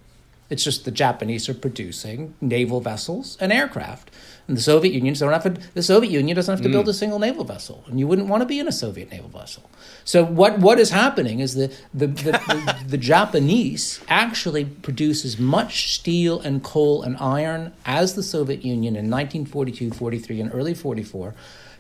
It's 0.51 0.65
just 0.65 0.85
the 0.85 0.91
Japanese 0.91 1.49
are 1.49 1.55
producing 1.55 2.35
naval 2.41 2.81
vessels 2.81 3.37
and 3.41 3.53
aircraft, 3.53 4.11
and 4.51 4.57
the 4.57 4.63
Soviet 4.63 4.93
Union 4.93 5.15
don't 5.15 5.33
have 5.33 5.45
to. 5.45 5.51
The 5.75 5.83
Soviet 5.83 6.11
Union 6.11 6.35
doesn't 6.35 6.53
have 6.53 6.63
to 6.65 6.69
build 6.69 6.87
mm. 6.87 6.91
a 6.91 6.93
single 6.93 7.21
naval 7.21 7.45
vessel, 7.45 7.85
and 7.87 8.01
you 8.01 8.09
wouldn't 8.09 8.27
want 8.27 8.41
to 8.41 8.47
be 8.47 8.59
in 8.59 8.67
a 8.67 8.73
Soviet 8.73 9.09
naval 9.09 9.29
vessel. 9.29 9.71
So 10.05 10.25
what 10.25 10.59
what 10.59 10.81
is 10.81 10.91
happening 10.91 11.39
is 11.39 11.55
the 11.55 11.69
the 11.95 12.09
the, 12.09 12.33
the, 12.33 12.77
the 12.89 12.99
Japanese 12.99 14.01
actually 14.09 14.65
produce 14.65 15.25
as 15.25 15.39
much 15.39 15.95
steel 15.95 16.41
and 16.41 16.65
coal 16.65 17.01
and 17.05 17.17
iron 17.19 17.73
as 17.87 18.17
the 18.17 18.25
Soviet 18.25 18.65
Union 18.65 18.97
in 18.97 19.09
1942, 19.09 19.93
43, 19.93 20.41
and 20.41 20.53
early 20.53 20.75
44 20.75 21.33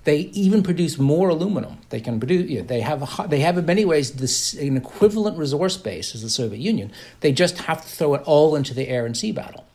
They 0.04 0.30
even 0.32 0.62
produce 0.62 0.96
more 0.96 1.28
aluminum. 1.28 1.78
They 1.88 2.00
can 2.00 2.20
produce. 2.20 2.48
You 2.48 2.60
know, 2.60 2.66
they 2.66 2.82
have 2.82 3.02
a, 3.02 3.26
they 3.26 3.40
have 3.40 3.58
in 3.58 3.66
many 3.66 3.84
ways 3.84 4.12
this, 4.12 4.54
an 4.54 4.76
equivalent 4.76 5.38
resource 5.38 5.76
base 5.76 6.14
as 6.14 6.22
the 6.22 6.30
Soviet 6.30 6.60
Union. 6.60 6.92
They 7.18 7.32
just 7.32 7.58
have 7.62 7.82
to 7.82 7.88
throw 7.88 8.14
it 8.14 8.22
all 8.26 8.54
into 8.54 8.74
the 8.74 8.86
air 8.86 9.06
and 9.06 9.16
sea 9.16 9.32
battle. 9.32 9.66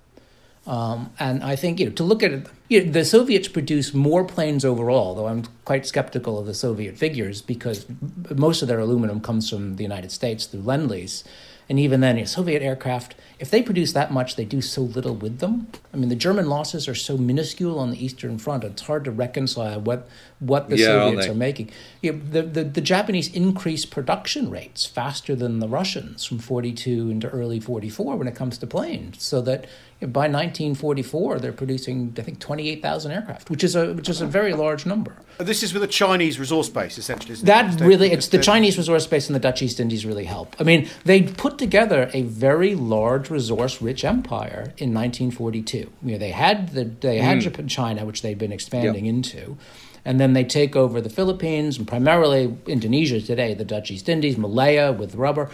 Um, 0.68 1.12
and 1.20 1.44
I 1.44 1.56
think 1.56 1.80
you 1.80 1.88
know 1.88 1.92
to 1.94 2.04
look 2.04 2.24
at 2.24 2.32
it, 2.32 2.48
you 2.70 2.84
know, 2.84 2.92
the 2.92 3.06
Soviets 3.06 3.48
produce 3.48 3.94
more 3.94 4.24
planes 4.24 4.66
overall. 4.66 5.16
Though 5.16 5.28
I'm 5.28 5.44
quite 5.64 5.86
skeptical 5.86 6.40
of 6.40 6.46
the 6.46 6.54
Soviet 6.54 6.98
figures 6.98 7.42
because 7.42 7.86
most 8.34 8.62
of 8.62 8.68
their 8.68 8.80
aluminum 8.80 9.22
comes 9.22 9.50
from 9.50 9.76
the 9.76 9.84
United 9.84 10.12
States 10.12 10.46
through 10.46 10.62
Lend 10.62 10.90
Lease. 10.90 11.24
And 11.68 11.80
even 11.80 12.00
then, 12.00 12.18
you 12.18 12.22
know, 12.22 12.28
Soviet 12.28 12.62
aircraft, 12.62 13.16
if 13.40 13.50
they 13.50 13.64
produce 13.64 13.94
that 13.94 14.12
much, 14.12 14.36
they 14.36 14.46
do 14.46 14.62
so 14.62 14.82
little 14.82 15.16
with 15.16 15.40
them. 15.40 15.68
I 15.94 15.98
mean, 15.98 16.10
the 16.10 16.16
German 16.16 16.48
losses 16.48 16.88
are 16.88 16.94
so 16.94 17.18
minuscule 17.18 17.80
on 17.80 17.90
the 17.90 18.04
Eastern 18.04 18.38
Front, 18.38 18.64
it's 18.64 18.84
hard 18.84 19.04
to 19.06 19.12
reconcile 19.12 19.82
what, 19.82 20.08
what 20.40 20.70
the 20.70 20.78
Yeah, 20.78 20.86
Soviets 20.86 21.28
are 21.28 21.34
making. 21.34 21.72
You 22.02 22.14
know, 22.14 22.20
the, 22.20 22.42
the, 22.44 22.64
the 22.66 22.82
Japanese 22.82 23.34
increase 23.34 23.84
production 23.84 24.52
rates 24.52 24.86
faster 24.86 25.36
than 25.36 25.60
the 25.60 25.68
Russians 25.68 26.24
from 26.24 26.38
42 26.38 27.10
into 27.10 27.30
early 27.30 27.60
44 27.60 28.16
when 28.16 28.28
it 28.28 28.36
comes 28.36 28.60
to 28.60 28.68
planes. 28.68 29.24
So 29.24 29.42
that 29.42 29.66
by 30.02 30.28
1944, 30.28 31.40
they're 31.40 31.54
producing, 31.54 32.14
I 32.18 32.22
think, 32.22 32.40
28,000 32.40 33.12
aircraft, 33.12 33.50
which 33.50 33.64
is, 33.64 33.76
a, 33.76 33.94
which 33.94 34.10
is 34.10 34.20
a 34.22 34.26
very 34.26 34.54
large 34.54 34.86
number. 34.86 35.16
This 35.38 35.64
is 35.64 35.74
with 35.74 35.84
a 35.84 35.88
Chinese 35.88 36.38
resource 36.38 36.70
base, 36.70 36.98
essentially. 36.98 37.34
Isn't 37.34 37.46
That 37.46 37.82
it? 37.82 37.86
really, 37.86 38.12
it's 38.12 38.28
the 38.28 38.40
Chinese 38.40 38.78
resource 38.78 39.08
base 39.08 39.28
and 39.28 39.36
the 39.36 39.40
Dutch 39.40 39.62
East 39.62 39.80
Indies 39.80 40.06
really 40.06 40.26
help. 40.26 40.56
I 40.60 40.64
mean, 40.64 40.90
they 41.06 41.24
put 41.24 41.58
together 41.58 42.10
a 42.14 42.24
very 42.24 42.76
large 42.76 43.30
resource-rich 43.30 44.04
empire 44.04 44.74
in 44.78 44.94
1942. 44.94 45.78
You 45.78 45.92
know, 46.04 46.18
they 46.18 46.32
had 46.32 46.70
the 46.70 46.86
they 46.86 47.18
had 47.18 47.36
hmm. 47.36 47.42
Japan, 47.42 47.68
China, 47.68 48.06
which 48.06 48.22
they'd 48.22 48.38
been 48.38 48.52
expanding 48.52 49.06
into, 49.06 49.58
and 50.06 50.20
then 50.20 50.34
they 50.34 50.44
take 50.44 50.76
over 50.76 51.02
the 51.02 51.10
Philippines 51.10 51.78
and 51.78 51.88
primarily 51.88 52.56
Indonesia 52.68 53.20
today, 53.22 53.54
the 53.54 53.66
Dutch 53.66 53.90
East 53.92 54.08
Indies, 54.08 54.38
Malaya 54.38 54.92
with 54.94 55.16
rubber. 55.16 55.50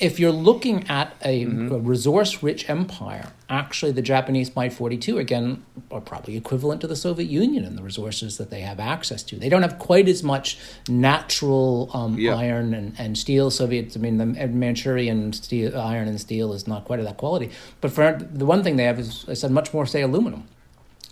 If 0.00 0.18
you're 0.18 0.32
looking 0.32 0.88
at 0.88 1.14
a, 1.22 1.42
a 1.44 1.78
resource-rich 1.78 2.70
empire, 2.70 3.32
actually 3.50 3.92
the 3.92 4.00
Japanese 4.00 4.56
Might 4.56 4.72
42 4.72 5.18
again 5.18 5.62
are 5.90 6.00
probably 6.00 6.38
equivalent 6.38 6.80
to 6.80 6.86
the 6.86 6.96
Soviet 6.96 7.28
Union 7.28 7.66
in 7.66 7.76
the 7.76 7.82
resources 7.82 8.38
that 8.38 8.48
they 8.48 8.62
have 8.62 8.80
access 8.80 9.22
to. 9.24 9.36
They 9.36 9.50
don't 9.50 9.60
have 9.60 9.78
quite 9.78 10.08
as 10.08 10.22
much 10.22 10.56
natural 10.88 11.90
um, 11.92 12.16
Yeah. 12.18 12.34
iron 12.34 12.72
and, 12.72 12.94
and 12.98 13.18
steel. 13.18 13.50
Soviets, 13.50 13.94
I 13.96 14.00
mean, 14.00 14.16
the 14.16 14.26
Manchurian 14.48 15.34
steel, 15.34 15.76
iron 15.78 16.08
and 16.08 16.18
steel 16.18 16.54
is 16.54 16.66
not 16.66 16.86
quite 16.86 16.98
of 16.98 17.04
that 17.04 17.18
quality. 17.18 17.50
But 17.82 17.92
for 17.92 18.18
the 18.18 18.46
one 18.46 18.62
thing 18.62 18.76
they 18.76 18.84
have 18.84 18.98
is, 18.98 19.26
I 19.28 19.34
said, 19.34 19.50
much 19.50 19.74
more, 19.74 19.84
say, 19.84 20.00
aluminum. 20.00 20.44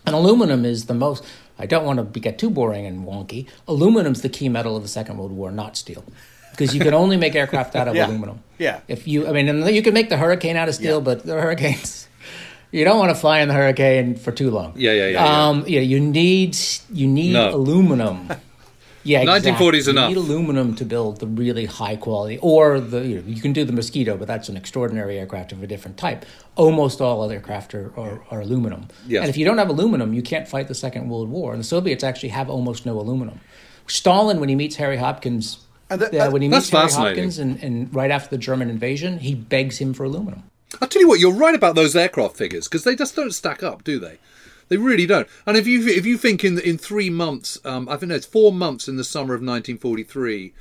And 0.05 0.15
aluminum 0.15 0.65
is 0.65 0.85
the 0.85 0.93
most, 0.95 1.23
I 1.59 1.65
don't 1.65 1.85
want 1.85 1.97
to 1.97 2.03
be, 2.03 2.19
get 2.19 2.39
too 2.39 2.49
boring 2.49 2.85
and 2.85 3.05
wonky. 3.05 3.45
Aluminum's 3.67 4.21
the 4.21 4.29
key 4.29 4.47
metal 4.49 4.75
of 4.77 4.81
the 4.83 4.89
Second 4.89 5.17
World 5.17 5.31
War, 5.33 5.51
not 5.51 5.75
steel. 5.77 6.03
Because 6.51 6.73
you 6.73 6.81
can 6.81 6.93
only 6.93 7.17
make 7.17 7.35
aircraft 7.35 7.75
out 7.75 7.87
of 7.87 7.95
Yeah. 7.99 8.07
aluminum. 8.07 8.41
Yeah. 8.57 8.79
If 8.87 9.07
you, 9.07 9.27
I 9.27 9.31
mean, 9.33 9.47
and 9.49 9.69
you 9.69 9.81
can 9.81 9.93
make 9.93 10.09
the 10.09 10.17
Hurricane 10.17 10.55
out 10.57 10.67
of 10.69 10.75
steel, 10.75 10.95
Yeah. 10.97 11.03
but 11.03 11.25
the 11.25 11.33
Hurricanes, 11.39 12.07
you 12.71 12.83
don't 12.85 12.97
want 12.99 13.09
to 13.11 13.15
fly 13.15 13.39
in 13.41 13.47
the 13.49 13.53
Hurricane 13.53 14.15
for 14.15 14.31
too 14.31 14.51
long. 14.51 14.73
Yeah, 14.75 14.91
yeah, 14.93 15.07
yeah, 15.07 15.11
yeah. 15.23 15.47
Um, 15.49 15.63
yeah, 15.67 15.81
you 15.81 15.99
need 15.99 16.57
you 16.91 17.07
need 17.07 17.33
No. 17.33 17.53
aluminum. 17.55 18.29
Yeah, 19.09 19.19
1940 19.25 19.77
is 19.77 19.87
exactly. 19.87 19.99
enough. 19.99 20.09
You 20.09 20.15
need 20.15 20.31
aluminum 20.31 20.75
to 20.75 20.85
build 20.85 21.19
the 21.19 21.25
really 21.27 21.65
high 21.65 21.95
quality, 21.95 22.37
or 22.41 22.79
the 22.79 23.05
you, 23.05 23.15
know, 23.15 23.23
you 23.25 23.41
can 23.41 23.53
do 23.53 23.65
the 23.65 23.73
Mosquito, 23.73 24.17
but 24.17 24.27
that's 24.27 24.49
an 24.49 24.55
extraordinary 24.55 25.17
aircraft 25.17 25.51
of 25.51 25.63
a 25.63 25.67
different 25.67 25.97
type. 25.97 26.25
Almost 26.55 27.01
all 27.01 27.21
other 27.23 27.33
aircraft 27.35 27.73
are, 27.73 27.91
are, 27.97 28.21
are 28.29 28.41
aluminum. 28.41 28.87
Yes. 29.07 29.21
And 29.21 29.29
if 29.29 29.37
you 29.37 29.45
don't 29.45 29.57
have 29.57 29.69
aluminum, 29.69 30.13
you 30.13 30.21
can't 30.21 30.47
fight 30.47 30.67
the 30.67 30.75
Second 30.75 31.09
World 31.09 31.29
War. 31.29 31.53
And 31.53 31.59
the 31.59 31.65
Soviets 31.65 32.03
actually 32.03 32.29
have 32.29 32.49
almost 32.49 32.85
no 32.85 32.99
aluminum. 32.99 33.39
Stalin, 33.87 34.39
when 34.39 34.49
he 34.49 34.55
meets 34.55 34.75
Harry 34.75 34.97
Hopkins, 34.97 35.65
And 35.89 35.99
the- 36.01 36.27
uh, 36.27 36.29
when 36.29 36.43
he 36.43 36.47
meets 36.47 36.69
Harry. 36.69 36.91
Hopkins, 36.91 37.39
and, 37.39 37.61
and 37.63 37.93
right 37.93 38.11
after 38.11 38.29
the 38.29 38.37
German 38.37 38.69
invasion, 38.69 39.17
he 39.19 39.33
begs 39.33 39.79
him 39.79 39.93
for 39.95 40.03
aluminum. 40.03 40.43
I'll 40.81 40.87
tell 40.87 41.01
you 41.01 41.07
what, 41.07 41.19
you're 41.19 41.33
right 41.33 41.55
about 41.55 41.73
those 41.73 41.95
aircraft 41.95 42.37
figures 42.37 42.67
because 42.67 42.83
they 42.83 42.95
just 42.95 43.15
don't 43.15 43.33
stack 43.33 43.63
up, 43.63 43.83
do 43.83 43.97
they? 43.99 44.19
They 44.69 44.77
really 44.77 45.05
don't. 45.05 45.27
And 45.45 45.57
if 45.57 45.67
you 45.67 45.85
if 45.87 46.05
you 46.05 46.17
think 46.17 46.43
in 46.43 46.59
in 46.59 46.77
three 46.77 47.09
months, 47.09 47.57
um, 47.65 47.89
I 47.89 47.97
think 47.97 48.09
no, 48.09 48.15
it's 48.15 48.25
four 48.27 48.53
months 48.53 48.87
in 48.87 48.97
the 48.97 49.03
summer 49.03 49.33
of 49.33 49.41
1943, 49.41 50.53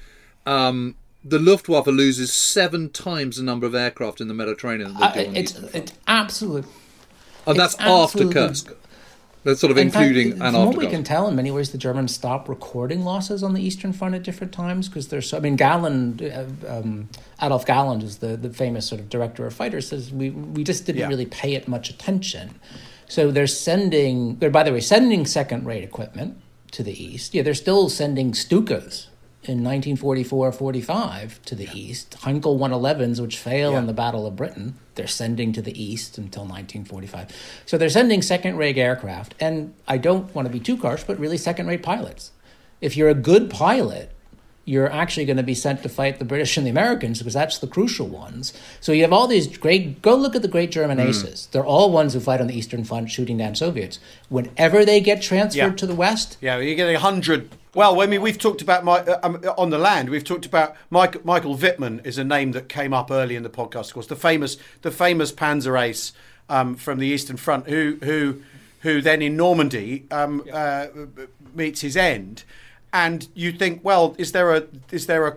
um, 0.47 0.95
the 1.25 1.39
Luftwaffe 1.39 1.87
loses 1.89 2.33
seven 2.33 2.89
times 2.91 3.37
the 3.37 3.43
number 3.43 3.67
of 3.67 3.75
aircraft 3.75 4.21
in 4.21 4.29
the 4.29 4.35
Mediterranean 4.35 4.95
than 4.95 5.03
Uh, 5.03 5.13
it's 5.17 5.55
it's 5.75 5.93
absolute. 6.07 6.65
and 7.47 7.59
that's 7.59 7.79
after 7.81 8.29
Kursk. 8.29 8.73
That's 9.45 9.61
sort 9.61 9.71
of 9.71 9.79
In 9.79 9.91
fact, 9.91 10.05
including 10.05 10.33
from 10.37 10.43
and 10.47 10.57
what 10.67 10.77
we 10.77 10.85
Kursk. 10.87 10.91
can 10.97 11.05
tell, 11.05 11.29
in 11.29 11.37
many 11.37 11.51
ways, 11.53 11.71
the 11.71 11.79
Germans 11.79 12.13
stopped 12.13 12.49
recording 12.49 13.05
losses 13.05 13.43
on 13.43 13.55
the 13.55 13.63
Eastern 13.63 13.93
Front 13.93 14.15
at 14.17 14.23
different 14.25 14.53
times 14.53 14.89
because 14.89 15.09
there's. 15.09 15.29
So, 15.29 15.37
I 15.37 15.41
mean, 15.41 15.55
Galland, 15.57 16.23
uh, 16.23 16.45
um, 16.69 17.09
Adolf 17.41 17.65
Galland 17.65 18.03
is 18.03 18.19
the, 18.19 18.37
the 18.37 18.51
famous 18.51 18.87
sort 18.87 19.01
of 19.01 19.09
director 19.09 19.47
of 19.47 19.55
fighters. 19.55 19.89
Says 19.89 20.13
we 20.13 20.31
we 20.31 20.65
just 20.65 20.87
didn't 20.87 21.01
Yeah. 21.01 21.09
really 21.09 21.27
pay 21.27 21.55
it 21.55 21.69
much 21.69 21.89
attention. 21.89 22.57
So 23.09 23.31
they're 23.31 23.47
sending. 23.47 24.37
They're 24.37 24.51
by 24.51 24.63
the 24.63 24.73
way 24.73 24.81
sending 24.81 25.27
second 25.27 25.67
rate 25.67 25.83
equipment 25.83 26.41
to 26.73 26.83
the 26.83 27.03
east. 27.03 27.35
Yeah, 27.35 27.43
they're 27.43 27.55
still 27.55 27.89
sending 27.89 28.33
Stukas 28.33 29.07
in 29.45 29.61
1944-45 29.63 31.43
to 31.43 31.55
the 31.55 31.69
east. 31.73 32.19
Heinkel 32.21 32.59
111s, 32.59 33.21
which 33.21 33.39
fail 33.39 33.77
in 33.77 33.87
the 33.87 33.95
Battle 33.95 34.27
of 34.27 34.37
Britain, 34.37 34.75
they're 34.95 35.07
sending 35.07 35.53
to 35.55 35.63
the 35.63 35.83
east 35.83 36.19
until 36.19 36.43
1945. 36.43 37.63
So 37.65 37.79
they're 37.79 37.89
sending 37.89 38.21
second-rate 38.21 38.77
aircraft, 38.77 39.35
and 39.41 39.75
I 39.87 39.97
don't 39.97 40.35
want 40.35 40.47
to 40.47 40.53
be 40.53 40.61
too 40.61 40.77
harsh, 40.77 41.05
but 41.05 41.19
really 41.19 41.39
second-rate 41.39 41.83
pilots. 41.83 42.33
If 42.81 42.97
you're 42.97 43.09
a 43.09 43.15
good 43.15 43.49
pilot, 43.49 44.13
you're 44.69 44.93
actually 44.93 45.25
going 45.25 45.39
to 45.39 45.43
be 45.43 45.55
sent 45.55 45.83
to 45.83 45.89
fight 45.89 46.19
the 46.19 46.25
British 46.25 46.57
and 46.57 46.67
the 46.67 46.71
Americans 46.71 47.19
because 47.19 47.35
that's 47.35 47.59
the 47.59 47.67
crucial 47.67 48.07
ones. 48.07 48.53
So 48.81 48.93
you 48.93 49.03
have 49.03 49.13
all 49.13 49.27
these 49.27 49.47
great. 49.57 50.03
Go 50.03 50.15
look 50.15 50.37
at 50.37 50.43
the 50.43 50.49
great 50.49 50.71
German 50.71 51.01
aces. 51.01 51.49
They're 51.51 51.65
all 51.65 51.91
ones 51.91 52.13
who 52.15 52.21
fight 52.21 52.41
on 52.41 52.47
the 52.47 52.57
Eastern 52.57 52.85
Front, 52.85 53.11
shooting 53.11 53.39
down 53.39 53.55
Soviets. 53.55 53.99
Whenever 54.29 54.85
they 54.85 55.01
get 55.01 55.23
transferred 55.23 55.59
Yeah. 55.59 55.71
to 55.73 55.87
the 55.87 55.95
West, 55.95 56.37
Yeah, 56.41 56.59
you're 56.59 56.75
getting 56.77 56.97
a 56.97 57.01
hundred. 57.01 57.49
Well, 57.75 58.01
I 58.01 58.07
mean, 58.07 58.23
we've 58.23 58.39
talked 58.39 58.61
about 58.63 58.85
my 58.85 58.99
uh, 59.01 59.21
um, 59.23 59.43
on 59.57 59.71
the 59.71 59.79
land. 59.79 60.09
We've 60.11 60.25
talked 60.25 60.47
about 60.47 60.75
Mike, 60.91 61.25
Michael 61.25 61.57
Wittmann 61.57 62.05
is 62.05 62.19
a 62.19 62.25
name 62.25 62.53
that 62.53 62.69
came 62.69 62.93
up 62.93 63.11
early 63.11 63.37
in 63.37 63.43
the 63.43 63.51
podcast. 63.51 63.89
Of 63.89 63.95
course, 63.95 64.07
the 64.07 64.17
famous 64.17 64.57
the 64.83 64.91
famous 64.91 65.33
Panzer 65.33 65.81
ace 65.81 66.13
um, 66.49 66.75
from 66.75 66.99
the 66.99 67.07
Eastern 67.07 67.37
Front, 67.37 67.69
who 67.69 67.99
who 68.03 68.43
who 68.81 69.01
then 69.01 69.23
in 69.23 69.37
Normandy 69.37 70.07
um, 70.11 70.43
uh, 70.53 70.87
meets 71.55 71.81
his 71.81 71.97
end. 71.97 72.45
And 72.93 73.29
you 73.35 73.53
think, 73.53 73.85
well, 73.85 74.15
is 74.19 74.33
there 74.33 74.55
a 74.55 74.65
is 74.91 75.07
there 75.07 75.27
a 75.27 75.37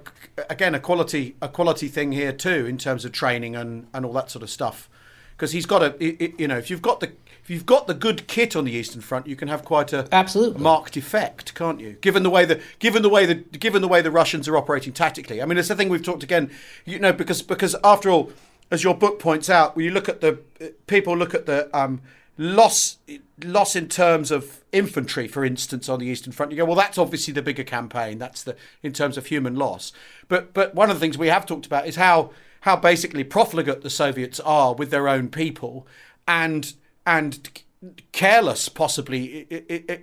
again 0.49 0.73
a 0.73 0.79
quality 0.79 1.35
a 1.41 1.49
quality 1.49 1.87
thing 1.87 2.13
here 2.13 2.31
too 2.31 2.65
in 2.65 2.77
terms 2.77 3.03
of 3.03 3.11
training 3.11 3.55
and, 3.55 3.87
and 3.93 4.05
all 4.05 4.13
that 4.13 4.31
sort 4.31 4.43
of 4.43 4.49
stuff? 4.49 4.89
Because 5.31 5.51
he's 5.51 5.65
got 5.65 5.83
a 5.83 5.95
you 6.39 6.47
know 6.47 6.57
if 6.57 6.69
you've 6.69 6.81
got 6.81 7.01
the 7.01 7.11
if 7.43 7.49
you've 7.49 7.65
got 7.65 7.87
the 7.87 7.93
good 7.93 8.27
kit 8.27 8.55
on 8.55 8.65
the 8.65 8.71
Eastern 8.71 9.01
Front, 9.01 9.27
you 9.27 9.35
can 9.35 9.47
have 9.47 9.65
quite 9.65 9.91
a 9.91 10.07
Absolutely. 10.11 10.61
marked 10.61 10.95
effect, 10.95 11.55
can't 11.55 11.79
you? 11.79 11.93
Given 11.93 12.23
the 12.23 12.29
way 12.29 12.45
the 12.45 12.61
given 12.79 13.01
the 13.01 13.09
way 13.09 13.25
the 13.25 13.35
given 13.35 13.81
the 13.81 13.87
way 13.87 14.01
the 14.01 14.11
Russians 14.11 14.47
are 14.47 14.55
operating 14.55 14.93
tactically. 14.93 15.41
I 15.41 15.45
mean, 15.45 15.57
it's 15.57 15.67
the 15.67 15.75
thing 15.75 15.89
we've 15.89 16.03
talked 16.03 16.23
again. 16.23 16.51
You 16.85 16.99
know, 16.99 17.11
because 17.11 17.41
because 17.41 17.75
after 17.83 18.09
all, 18.09 18.31
as 18.69 18.83
your 18.83 18.95
book 18.95 19.19
points 19.19 19.49
out, 19.49 19.75
when 19.75 19.85
you 19.85 19.91
look 19.91 20.07
at 20.07 20.21
the 20.21 20.39
people 20.87 21.17
look 21.17 21.33
at 21.33 21.47
the 21.47 21.75
um, 21.77 22.01
loss 22.41 22.97
loss 23.43 23.75
in 23.75 23.87
terms 23.87 24.31
of 24.31 24.63
infantry, 24.71 25.27
for 25.27 25.45
instance, 25.45 25.87
on 25.87 25.99
the 25.99 26.07
Eastern 26.07 26.33
Front. 26.33 26.51
You 26.51 26.57
go, 26.57 26.65
well, 26.65 26.75
that's 26.75 26.97
obviously 26.97 27.33
the 27.33 27.41
bigger 27.41 27.63
campaign. 27.63 28.17
That's 28.17 28.43
the 28.43 28.55
in 28.81 28.93
terms 28.93 29.15
of 29.15 29.27
human 29.27 29.55
loss. 29.55 29.93
But 30.27 30.53
but 30.53 30.73
one 30.73 30.89
of 30.89 30.95
the 30.95 30.99
things 30.99 31.17
we 31.17 31.27
have 31.27 31.45
talked 31.45 31.67
about 31.67 31.87
is 31.87 31.95
how 31.95 32.31
how 32.61 32.75
basically 32.75 33.23
profligate 33.23 33.81
the 33.81 33.89
Soviets 33.91 34.39
are 34.39 34.73
with 34.73 34.89
their 34.89 35.07
own 35.07 35.29
people, 35.29 35.87
and 36.27 36.73
and 37.05 37.61
careless 38.11 38.69
possibly 38.69 39.47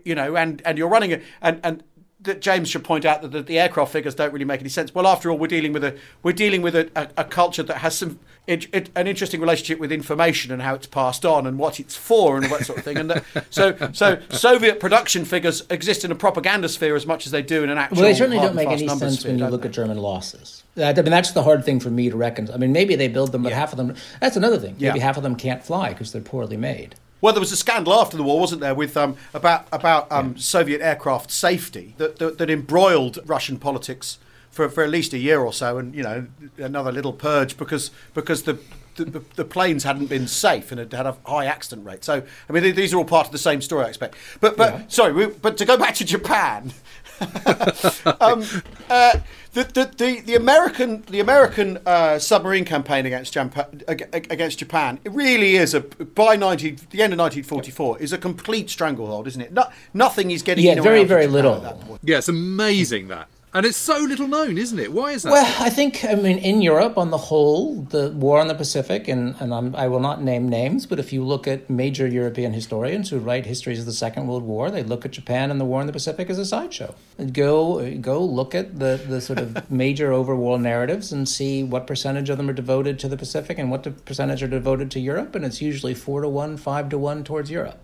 you 0.05 0.12
know 0.12 0.35
and 0.35 0.61
and 0.64 0.77
you're 0.77 0.88
running 0.88 1.12
a 1.12 1.20
and 1.40 1.61
and 1.62 1.85
that 2.20 2.40
James 2.40 2.68
should 2.68 2.83
point 2.83 3.04
out 3.04 3.22
that 3.22 3.31
the, 3.31 3.42
the 3.42 3.59
aircraft 3.59 3.92
figures 3.92 4.14
don't 4.14 4.33
really 4.33 4.44
make 4.44 4.61
any 4.61 4.68
sense. 4.68 4.92
Well, 4.94 5.07
after 5.07 5.31
all, 5.31 5.38
we're 5.38 5.46
dealing 5.46 5.72
with 5.72 5.85
a 5.85 5.96
we're 6.22 6.33
dealing 6.33 6.62
with 6.62 6.74
a, 6.74 6.90
a, 6.96 7.09
a 7.18 7.24
culture 7.24 7.62
that 7.62 7.78
has 7.78 7.96
some 7.96 8.18
it, 8.46 8.66
it, 8.74 8.90
an 8.96 9.07
interesting 9.07 9.40
relationship 9.40 9.78
with 9.78 9.92
information 9.92 10.50
and 10.50 10.62
how 10.62 10.74
it's 10.74 10.87
passed 10.87 11.24
on 11.24 11.46
and 11.46 11.59
what 11.59 11.78
it's 11.78 11.96
for 11.96 12.37
and 12.37 12.46
that 12.46 12.64
sort 12.64 12.78
of 12.78 12.85
thing. 12.85 12.96
And 12.96 13.11
that, 13.11 13.24
so 13.50 13.76
so 13.92 14.20
Soviet 14.31 14.81
production 14.81 15.24
figures 15.24 15.62
exist 15.70 16.04
in 16.04 16.11
a 16.11 16.16
propaganda 16.16 16.68
sphere 16.68 16.96
as 16.96 17.07
much 17.07 17.26
as 17.26 17.33
they 17.33 17.42
do 17.42 17.62
in 17.62 17.70
an 17.70 17.78
actual. 17.78 17.98
Well, 17.98 18.07
they 18.07 18.14
certainly 18.14 18.38
don't 18.38 18.57
make 18.57 18.68
any 18.68 18.88
sense 18.88 19.20
sphere, 19.20 19.33
when 19.33 19.38
you 19.38 19.46
look 19.48 19.62
they? 19.62 19.68
at 19.68 19.74
German 19.74 19.98
losses. 19.98 20.64
That, 20.74 20.98
I 20.98 21.02
mean, 21.02 21.11
that's 21.11 21.33
the 21.33 21.42
hard 21.42 21.64
thing 21.64 21.78
for 21.81 21.90
me 21.90 22.11
to 22.11 22.16
reckon. 22.16 22.50
I 22.50 22.57
mean, 22.57 22.72
maybe 22.72 22.94
they 22.94 23.09
build 23.09 23.33
them, 23.33 23.42
but 23.42 23.52
half 23.52 23.72
of 23.72 23.76
them. 23.76 23.94
That's 24.20 24.37
another 24.37 24.59
thing. 24.59 24.74
Maybe 24.78 24.98
Yeah. 24.98 25.04
half 25.04 25.16
of 25.16 25.22
them 25.22 25.37
can't 25.37 25.64
fly 25.64 25.90
because 25.90 26.12
they're 26.12 26.22
poorly 26.22 26.57
made. 26.57 26.94
Well, 27.20 27.33
there 27.33 27.40
was 27.40 27.52
a 27.52 27.57
scandal 27.57 27.92
after 27.94 28.16
the 28.16 28.22
war, 28.22 28.38
wasn't 28.38 28.61
there, 28.61 28.74
with 28.74 28.96
um, 28.96 29.16
about 29.35 29.66
about 29.72 30.11
um, 30.12 30.37
Soviet 30.38 30.81
aircraft 30.81 31.31
safety 31.31 31.94
that, 31.98 32.18
that 32.18 32.38
that 32.38 32.50
embroiled 32.50 33.18
Russian 33.26 33.59
politics 33.59 34.18
for, 34.50 34.68
for 34.68 34.83
at 34.85 34.90
least 34.90 35.12
a 35.12 35.18
year 35.18 35.40
or 35.40 35.52
so, 35.52 35.78
and 35.78 35.94
you 35.94 36.02
know 36.02 36.26
another 36.59 36.92
little 36.92 37.12
purge 37.12 37.57
because 37.57 37.90
because 38.14 38.44
the 38.44 38.59
the, 38.96 39.04
the, 39.04 39.22
the 39.37 39.44
planes 39.44 39.85
hadn't 39.85 40.07
been 40.07 40.26
safe 40.26 40.72
and 40.72 40.78
had 40.81 40.92
had 40.92 41.07
a 41.07 41.16
high 41.24 41.46
accident 41.46 41.87
rate. 41.87 42.02
So, 42.04 42.20
I 42.48 42.52
mean, 42.52 42.74
these 42.74 42.92
are 42.92 42.96
all 42.96 43.04
part 43.04 43.26
of 43.26 43.33
the 43.33 43.38
same 43.38 43.62
story, 43.62 43.85
I 43.85 43.88
expect. 43.88 44.16
But, 44.40 44.57
but 44.57 44.72
Yeah. 44.72 44.83
sorry, 44.88 45.12
we, 45.12 45.26
but 45.26 45.57
to 45.59 45.64
go 45.64 45.76
back 45.76 45.94
to 45.96 46.04
Japan, 46.04 46.72
um, 48.20 48.44
uh, 48.90 49.18
the, 49.52 49.64
the, 49.64 49.90
the, 49.96 50.20
the 50.20 50.35
American 50.35 51.02
the 51.11 51.20
American 51.20 51.78
uh, 51.87 52.18
submarine 52.18 52.64
campaign 52.64 53.07
against 53.07 53.33
Japan 53.33 53.83
against 53.88 54.59
Japan 54.59 55.00
it 55.04 55.12
really 55.12 55.57
is 55.57 55.74
a 55.74 55.81
by 55.81 56.37
19 56.37 56.76
the 56.90 57.02
end 57.02 57.12
of 57.12 57.18
1944 57.18 57.98
is 58.00 58.12
a 58.12 58.18
complete 58.18 58.70
stranglehold, 58.70 59.26
isn't 59.26 59.40
it? 59.40 59.52
No, 59.52 59.64
nothing 59.94 60.31
is 60.31 60.42
getting 60.42 60.64
Yeah, 60.64 60.72
in 60.72 60.78
or 60.81 60.83
very, 60.83 61.04
very 61.04 61.26
little. 61.26 61.54
at 61.54 61.62
that 61.62 61.81
point. 61.81 62.00
Yeah, 62.04 62.18
it's 62.18 62.28
amazing 62.28 63.09
that. 63.09 63.28
And 63.55 63.65
it's 63.65 63.79
so 63.79 63.99
little 63.99 64.29
known, 64.29 64.59
isn't 64.59 64.79
it? 64.79 64.93
Why 64.93 65.13
is 65.13 65.23
that? 65.23 65.33
Well, 65.33 65.55
I 65.59 65.71
think, 65.71 66.05
I 66.05 66.15
mean, 66.17 66.37
in 66.37 66.61
Europe 66.61 66.99
on 66.99 67.11
the 67.11 67.17
whole, 67.17 67.77
the 67.77 68.11
war 68.11 68.41
on 68.41 68.49
the 68.49 68.55
Pacific, 68.55 69.09
and, 69.09 69.35
and 69.41 69.55
I'm, 69.55 69.75
I 69.75 69.89
will 69.89 70.01
not 70.01 70.23
name 70.23 70.51
names, 70.51 70.85
but 70.85 70.99
if 70.99 71.15
you 71.15 71.25
look 71.25 71.49
at 71.49 71.71
major 71.71 72.07
European 72.07 72.53
historians 72.53 73.09
who 73.09 73.19
write 73.19 73.47
histories 73.47 73.81
of 73.81 73.87
the 73.87 73.93
Second 73.93 74.27
World 74.27 74.43
War, 74.43 74.71
they 74.71 74.83
look 74.83 75.07
at 75.07 75.13
Japan 75.13 75.51
and 75.51 75.59
the 75.59 75.65
war 75.65 75.81
in 75.81 75.87
the 75.87 75.95
Pacific 75.95 76.29
as 76.29 76.39
a 76.39 76.45
sideshow. 76.45 76.95
Go, 77.33 77.91
go 77.97 78.23
look 78.23 78.55
at 78.55 78.79
the, 78.79 79.03
the 79.09 79.23
sort 79.23 79.39
of 79.39 79.71
major 79.71 80.11
overworld 80.11 80.61
narratives 80.61 81.11
and 81.11 81.27
see 81.27 81.65
what 81.65 81.87
percentage 81.87 82.29
of 82.29 82.37
them 82.37 82.51
are 82.51 82.55
devoted 82.55 82.99
to 82.99 83.09
the 83.09 83.17
Pacific 83.17 83.59
and 83.59 83.71
what 83.71 83.83
the 83.83 83.93
percentage 83.93 84.43
are 84.43 84.49
devoted 84.49 84.91
to 84.91 85.01
Europe, 85.01 85.35
and 85.35 85.47
it's 85.47 85.63
usually 85.63 85.95
four 85.95 86.21
to 86.21 86.29
one, 86.29 86.59
five 86.59 86.91
to 86.91 86.99
one 86.99 87.25
towards 87.25 87.51
Europe 87.51 87.83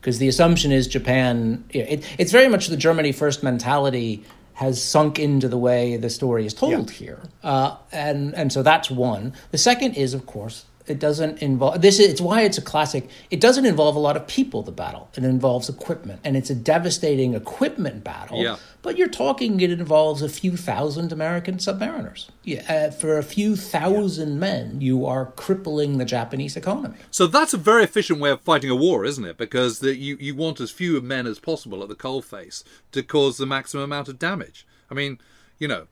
because 0.00 0.18
the 0.18 0.26
assumption 0.26 0.72
is 0.72 0.88
Japan. 0.88 1.64
It, 1.70 2.04
it's 2.18 2.32
very 2.32 2.48
much 2.48 2.66
the 2.66 2.76
Germany 2.76 3.12
first 3.12 3.44
mentality 3.44 4.24
has 4.62 4.82
sunk 4.82 5.18
into 5.18 5.48
the 5.48 5.58
way 5.58 5.96
the 5.96 6.08
story 6.08 6.46
is 6.46 6.54
told 6.54 6.90
here, 6.90 7.20
uh, 7.42 7.76
and 7.90 8.34
and 8.34 8.52
so 8.52 8.62
that's 8.62 8.90
one. 8.90 9.32
The 9.50 9.58
second 9.58 9.94
is, 9.94 10.14
of 10.14 10.24
course, 10.26 10.64
it 10.92 10.98
doesn't 10.98 11.42
involve 11.42 11.80
this. 11.80 11.98
Is, 11.98 12.12
it's 12.12 12.20
why 12.20 12.42
it's 12.42 12.58
a 12.58 12.62
classic. 12.62 13.08
It 13.30 13.40
doesn't 13.40 13.64
involve 13.64 13.96
a 13.96 13.98
lot 13.98 14.16
of 14.16 14.26
people. 14.26 14.62
The 14.62 14.70
battle 14.70 15.08
it 15.16 15.24
involves 15.24 15.68
equipment, 15.68 16.20
and 16.22 16.36
it's 16.36 16.50
a 16.50 16.54
devastating 16.54 17.34
equipment 17.34 18.04
battle. 18.04 18.42
Yeah. 18.42 18.56
But 18.82 18.98
you're 18.98 19.08
talking 19.08 19.60
it 19.60 19.70
involves 19.70 20.22
a 20.22 20.28
few 20.28 20.56
thousand 20.56 21.12
American 21.12 21.56
submariners. 21.56 22.28
Yeah, 22.44 22.62
uh, 22.68 22.90
for 22.90 23.16
a 23.16 23.22
few 23.22 23.56
thousand 23.56 24.38
men, 24.38 24.80
you 24.80 25.06
are 25.06 25.26
crippling 25.26 25.98
the 25.98 26.04
Japanese 26.04 26.56
economy. 26.56 26.98
So 27.10 27.26
that's 27.26 27.54
a 27.54 27.58
very 27.58 27.84
efficient 27.84 28.20
way 28.20 28.30
of 28.30 28.40
fighting 28.42 28.70
a 28.70 28.76
war, 28.76 29.04
isn't 29.04 29.24
it? 29.24 29.38
Because 29.38 29.78
the, 29.78 29.96
you, 29.96 30.16
you 30.20 30.34
want 30.34 30.60
as 30.60 30.70
few 30.70 31.00
men 31.00 31.26
as 31.26 31.38
possible 31.38 31.82
at 31.82 31.88
the 31.88 31.94
coalface 31.94 32.64
to 32.90 33.02
cause 33.02 33.38
the 33.38 33.46
maximum 33.46 33.84
amount 33.84 34.08
of 34.08 34.18
damage. 34.18 34.66
I 34.90 34.94
mean, 34.94 35.18
you 35.58 35.68
know, 35.68 35.86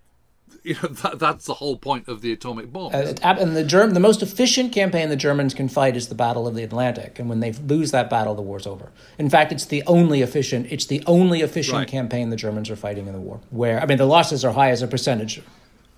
you 0.62 0.74
know 0.82 0.88
that, 0.88 1.18
that's 1.18 1.46
the 1.46 1.54
whole 1.54 1.76
point 1.76 2.08
of 2.08 2.20
the 2.20 2.32
atomic 2.32 2.72
bomb. 2.72 2.94
Uh, 2.94 3.14
and 3.22 3.56
the 3.56 3.64
Germ- 3.64 3.94
the 3.94 4.00
most 4.00 4.22
efficient 4.22 4.72
campaign 4.72 5.08
the 5.08 5.16
Germans 5.16 5.54
can 5.54 5.68
fight 5.68 5.96
is 5.96 6.08
the 6.08 6.14
Battle 6.14 6.46
of 6.46 6.54
the 6.54 6.62
Atlantic, 6.62 7.18
and 7.18 7.28
when 7.28 7.40
they 7.40 7.52
lose 7.52 7.90
that 7.92 8.10
battle, 8.10 8.34
the 8.34 8.42
war's 8.42 8.66
over. 8.66 8.90
In 9.18 9.30
fact, 9.30 9.52
it's 9.52 9.64
the 9.66 9.82
only 9.86 10.22
efficient 10.22 10.66
it's 10.70 10.86
the 10.86 11.02
only 11.06 11.40
efficient 11.42 11.76
Right. 11.78 11.88
campaign 11.88 12.30
the 12.30 12.36
Germans 12.36 12.68
are 12.70 12.76
fighting 12.76 13.06
in 13.06 13.12
the 13.12 13.20
war. 13.20 13.40
Where 13.50 13.80
I 13.80 13.86
mean, 13.86 13.98
the 13.98 14.06
losses 14.06 14.44
are 14.44 14.52
high 14.52 14.70
as 14.70 14.82
a 14.82 14.86
percentage. 14.86 15.40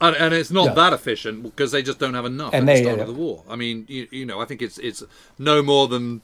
And, 0.00 0.16
and 0.16 0.34
it's 0.34 0.50
not 0.50 0.64
Yeah. 0.66 0.74
that 0.74 0.92
efficient 0.92 1.44
because 1.44 1.70
they 1.70 1.80
just 1.82 2.00
don't 2.00 2.14
have 2.14 2.24
enough 2.24 2.52
And 2.52 2.68
at 2.68 2.72
they- 2.72 2.80
the 2.80 2.84
start 2.86 2.96
yeah, 2.98 3.02
of 3.02 3.08
the 3.08 3.14
war. 3.14 3.44
I 3.48 3.54
mean, 3.54 3.84
you, 3.88 4.08
you 4.10 4.26
know, 4.26 4.40
I 4.40 4.44
think 4.46 4.60
it's 4.60 4.78
it's 4.78 5.02
no 5.38 5.62
more 5.62 5.86
than 5.86 6.22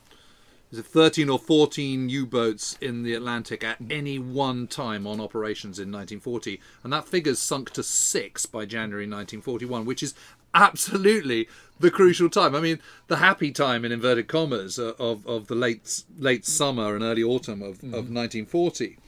is 0.71 0.79
it 0.79 0.87
13 0.87 1.29
or 1.29 1.39
14 1.39 2.09
U-boats 2.09 2.77
in 2.81 3.03
the 3.03 3.15
Atlantic 3.15 3.65
at 3.65 3.79
any 3.91 4.19
one 4.19 4.67
time 4.67 5.07
on 5.07 5.21
operations 5.21 5.79
in 5.79 5.91
1940, 5.91 6.61
and 6.85 6.93
that 6.93 7.09
figure's 7.09 7.39
sunk 7.39 7.71
to 7.71 7.83
six 7.83 8.47
by 8.47 8.65
January 8.65 9.05
1941, 9.05 9.85
which 9.85 10.03
is 10.03 10.15
absolutely 10.55 11.49
the 11.81 11.91
crucial 11.91 12.29
time. 12.29 12.55
I 12.55 12.61
mean, 12.61 12.81
the 13.07 13.17
happy 13.17 13.51
time 13.51 13.85
in 13.85 13.93
inverted 13.93 14.29
commas 14.29 14.79
uh, 14.79 14.93
of 14.99 15.27
of 15.27 15.47
the 15.47 15.55
late 15.55 16.05
late 16.19 16.45
summer 16.45 16.95
and 16.95 17.05
early 17.05 17.23
autumn 17.23 17.63
of, 17.63 17.83
of 17.83 18.11
1940, 18.11 18.99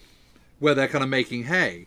where 0.58 0.74
they're 0.74 0.88
kind 0.88 1.04
of 1.04 1.10
making 1.10 1.44
hay 1.44 1.86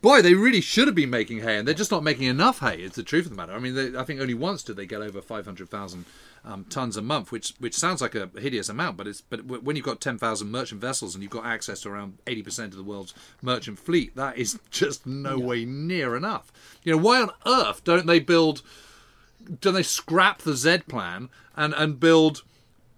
boy, 0.00 0.22
they 0.22 0.34
really 0.34 0.60
should 0.60 0.86
have 0.86 0.94
been 0.94 1.10
making 1.10 1.40
hay, 1.40 1.56
and 1.56 1.66
they're 1.66 1.74
just 1.74 1.90
not 1.90 2.02
making 2.02 2.26
enough 2.26 2.60
hay. 2.60 2.76
It's 2.76 2.96
the 2.96 3.02
truth 3.02 3.26
of 3.26 3.30
the 3.30 3.36
matter. 3.36 3.52
I 3.52 3.58
mean, 3.58 3.74
they, 3.74 3.98
I 3.98 4.04
think 4.04 4.20
only 4.20 4.34
once 4.34 4.62
did 4.62 4.76
they 4.76 4.86
get 4.86 5.00
over 5.00 5.20
five 5.20 5.44
hundred 5.44 5.70
thousand 5.70 6.04
um, 6.44 6.64
tons 6.64 6.96
a 6.96 7.02
month, 7.02 7.32
which 7.32 7.54
which 7.58 7.74
sounds 7.74 8.00
like 8.00 8.14
a 8.14 8.30
hideous 8.38 8.68
amount, 8.68 8.96
but 8.96 9.06
it's 9.06 9.20
but 9.20 9.44
when 9.46 9.76
you've 9.76 9.84
got 9.84 10.00
ten 10.00 10.18
thousand 10.18 10.50
merchant 10.50 10.80
vessels 10.80 11.14
and 11.14 11.22
you've 11.22 11.32
got 11.32 11.46
access 11.46 11.80
to 11.82 11.90
around 11.90 12.18
eighty 12.26 12.42
percent 12.42 12.72
of 12.72 12.78
the 12.78 12.84
world's 12.84 13.14
merchant 13.42 13.78
fleet, 13.78 14.14
that 14.16 14.36
is 14.36 14.58
just 14.70 15.06
no 15.06 15.38
way 15.38 15.64
near 15.64 16.16
enough. 16.16 16.52
You 16.82 16.92
know, 16.92 16.98
why 16.98 17.20
on 17.22 17.30
earth 17.46 17.84
don't 17.84 18.06
they 18.06 18.20
build? 18.20 18.62
Don't 19.60 19.74
they 19.74 19.82
scrap 19.82 20.42
the 20.42 20.56
Z 20.56 20.78
plan 20.88 21.28
and 21.56 21.74
and 21.74 21.98
build? 22.00 22.42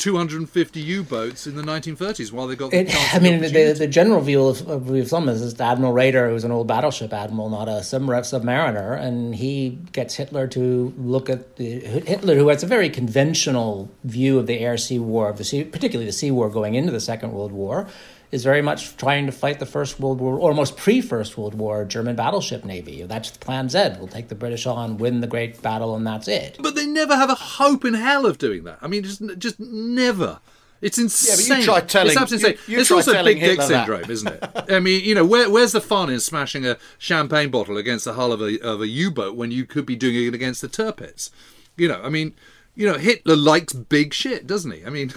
250 0.01 0.81
U-boats 0.81 1.47
in 1.47 1.57
the 1.57 1.63
1930s 1.63 2.33
while 2.33 2.47
they 2.47 2.57
got 2.57 2.71
the 2.71 2.79
It, 2.79 3.15
I 3.15 3.19
mean, 3.19 3.41
the, 3.41 3.75
the 3.75 3.87
general 3.87 4.23
view 4.23 4.47
of, 4.47 4.67
of 4.69 4.91
of 4.91 5.09
thumb 5.09 5.29
is, 5.29 5.43
is 5.43 5.61
Admiral 5.61 5.93
Raeder, 5.93 6.31
who's 6.31 6.43
an 6.43 6.51
old 6.51 6.67
battleship 6.67 7.13
admiral, 7.13 7.51
not 7.51 7.69
a 7.69 7.83
submar- 7.83 8.21
submariner, 8.23 8.99
and 8.99 9.35
he 9.35 9.79
gets 9.93 10.15
Hitler 10.15 10.49
to 10.49 10.95
look 10.97 11.29
at 11.29 11.57
the 11.57 11.81
Hitler, 11.81 12.35
who 12.35 12.49
has 12.49 12.63
a 12.63 12.67
very 12.67 12.89
conventional 12.89 13.91
view 14.05 14.39
of 14.39 14.47
the 14.47 14.59
air-sea 14.59 14.99
war, 14.99 15.29
of 15.29 15.37
the 15.37 15.45
sea, 15.45 15.65
particularly 15.65 16.07
the 16.07 16.13
sea 16.13 16.31
war 16.31 16.49
going 16.49 16.75
into 16.75 16.91
the 16.91 17.01
Second 17.01 17.33
World 17.33 17.53
War, 17.53 17.87
is 18.33 18.45
very 18.45 18.63
much 18.63 18.97
trying 18.97 19.27
to 19.27 19.33
fight 19.33 19.59
the 19.59 19.67
First 19.67 19.99
World 19.99 20.21
War, 20.21 20.35
or 20.35 20.51
almost 20.51 20.77
pre-First 20.77 21.37
World 21.37 21.55
War 21.55 21.85
German 21.85 22.15
battleship 22.17 22.65
navy. 22.65 23.03
That's 23.03 23.31
Plan 23.37 23.69
Z. 23.69 23.95
We'll 23.99 24.07
take 24.09 24.29
the 24.29 24.35
British 24.35 24.67
on, 24.67 24.99
win 24.99 25.21
the 25.21 25.27
great 25.27 25.61
battle, 25.63 25.97
and 25.97 26.07
that's 26.07 26.29
it. 26.29 26.57
But 26.61 26.75
they 26.77 26.87
never 26.87 27.17
have 27.17 27.31
a 27.31 27.35
hope 27.35 27.85
in 27.85 27.95
hell 27.95 28.27
of 28.27 28.39
doing 28.39 28.65
that. 28.65 28.79
I 28.83 28.87
mean, 28.87 29.03
just 29.03 29.23
just 29.39 29.59
never. 29.59 30.39
It's 30.83 30.97
but 30.97 31.03
insane. 31.03 31.59
you 31.59 31.65
try 31.65 31.81
telling- 31.81 32.13
it's 32.13 32.17
absolutely 32.21 32.49
you- 32.49 32.55
insane. 32.55 32.73
you 32.75 32.79
it's 32.81 32.89
try 32.89 32.97
also 32.97 33.13
telling 33.13 33.37
big 33.39 33.45
dick 33.45 33.59
that. 33.59 33.67
syndrome, 33.69 34.11
isn't 34.11 34.29
it? 34.29 34.51
I 34.71 34.81
mean, 34.81 35.05
you 35.05 35.15
know, 35.15 35.27
where, 35.27 35.51
where's 35.51 35.73
the 35.73 35.81
fun 35.83 36.09
in 36.09 36.21
smashing 36.21 36.65
a 36.65 36.79
champagne 36.97 37.51
bottle 37.51 37.77
against 37.77 38.07
the 38.07 38.15
hull 38.15 38.33
of 38.33 38.41
a 38.41 38.59
of 38.61 38.81
a 38.81 38.89
U-boat 38.89 39.37
when 39.37 39.51
you 39.51 39.67
could 39.67 39.85
be 39.85 39.95
doing 39.95 40.29
it 40.29 40.35
against 40.35 40.63
the 40.63 40.69
Tirpitz? 40.69 41.29
You 41.77 41.89
know, 41.89 42.01
I 42.03 42.09
mean, 42.09 42.35
you 42.75 42.87
know, 42.87 42.97
Hitler 42.97 43.37
likes 43.37 43.73
big 43.75 44.15
shit, 44.15 44.47
doesn't 44.47 44.71
he? 44.71 44.85
I 44.85 44.91
mean. 44.91 45.13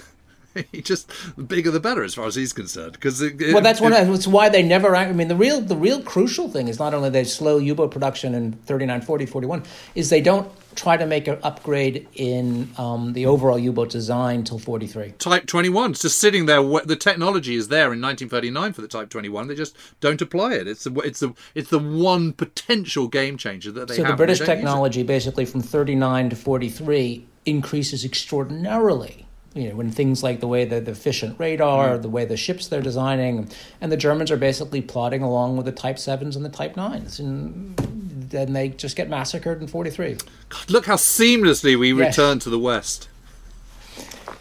He 0.72 0.82
just 0.82 1.10
the 1.36 1.42
bigger 1.42 1.70
the 1.70 1.80
better 1.80 2.02
as 2.04 2.14
far 2.14 2.26
as 2.26 2.34
he's 2.34 2.52
concerned. 2.52 2.92
Because 2.92 3.20
Well, 3.20 3.60
that's 3.60 3.80
one. 3.80 3.92
That's 3.92 4.26
why 4.26 4.48
they 4.48 4.62
never. 4.62 4.94
act- 4.94 5.10
I 5.10 5.12
mean, 5.12 5.28
the 5.28 5.36
real 5.36 5.60
the 5.60 5.76
real 5.76 6.00
crucial 6.02 6.48
thing 6.48 6.68
is 6.68 6.78
not 6.78 6.94
only 6.94 7.10
they 7.10 7.24
slow 7.24 7.58
U-boat 7.58 7.90
production 7.90 8.34
in 8.34 8.52
39, 8.52 9.00
40, 9.02 9.26
41, 9.26 9.62
is 9.94 10.10
they 10.10 10.20
don't 10.20 10.48
try 10.76 10.96
to 10.96 11.06
make 11.06 11.28
an 11.28 11.38
upgrade 11.44 12.08
in 12.14 12.68
um, 12.78 13.12
the 13.12 13.26
overall 13.26 13.56
U-boat 13.58 13.90
design 13.90 14.42
till 14.42 14.58
43. 14.58 15.12
Type 15.18 15.46
21. 15.46 15.92
It's 15.92 16.02
just 16.02 16.18
sitting 16.18 16.46
there. 16.46 16.60
The 16.84 16.96
technology 16.96 17.54
is 17.54 17.68
there 17.68 17.92
in 17.92 18.00
1939 18.00 18.72
for 18.72 18.82
the 18.82 18.88
Type 18.88 19.08
21. 19.08 19.46
They 19.48 19.54
just 19.54 19.76
don't 20.00 20.20
apply 20.20 20.54
it. 20.54 20.66
It's 20.68 20.84
the 20.84 20.92
it's 21.00 21.20
the 21.20 21.32
it's 21.54 21.70
the 21.70 21.78
one 21.78 22.32
potential 22.32 23.08
game 23.08 23.36
changer 23.36 23.70
that 23.72 23.88
they 23.88 23.96
So 23.96 24.02
have. 24.04 24.12
the 24.12 24.16
British 24.16 24.38
they 24.40 24.46
don't 24.46 24.54
use 24.56 24.62
it. 24.62 24.66
technology, 24.66 25.02
basically 25.02 25.44
from 25.44 25.60
39 25.62 26.30
to 26.30 26.36
43, 26.36 27.26
increases 27.46 28.04
extraordinarily. 28.04 29.26
You 29.54 29.68
know, 29.68 29.76
when 29.76 29.92
things 29.92 30.22
like 30.22 30.40
the 30.40 30.48
way 30.48 30.64
the, 30.64 30.80
the 30.80 30.90
efficient 30.90 31.38
radar, 31.38 31.96
mm. 31.96 32.02
the 32.02 32.08
way 32.08 32.24
the 32.24 32.36
ships 32.36 32.66
they're 32.66 32.82
designing, 32.82 33.48
and 33.80 33.92
the 33.92 33.96
Germans 33.96 34.32
are 34.32 34.36
basically 34.36 34.82
plodding 34.82 35.22
along 35.22 35.56
with 35.56 35.66
the 35.66 35.72
Type 35.72 35.98
Sevens 35.98 36.34
and 36.34 36.44
the 36.44 36.48
Type 36.48 36.76
Nines, 36.76 37.20
and 37.20 37.76
then 37.76 38.52
they 38.52 38.70
just 38.70 38.96
get 38.96 39.08
massacred 39.08 39.60
in 39.60 39.68
43. 39.68 40.16
God, 40.48 40.70
look 40.70 40.86
how 40.86 40.96
seamlessly 40.96 41.78
we 41.78 41.92
Yes. 41.92 42.18
return 42.18 42.40
to 42.40 42.50
the 42.50 42.58
West. 42.58 43.08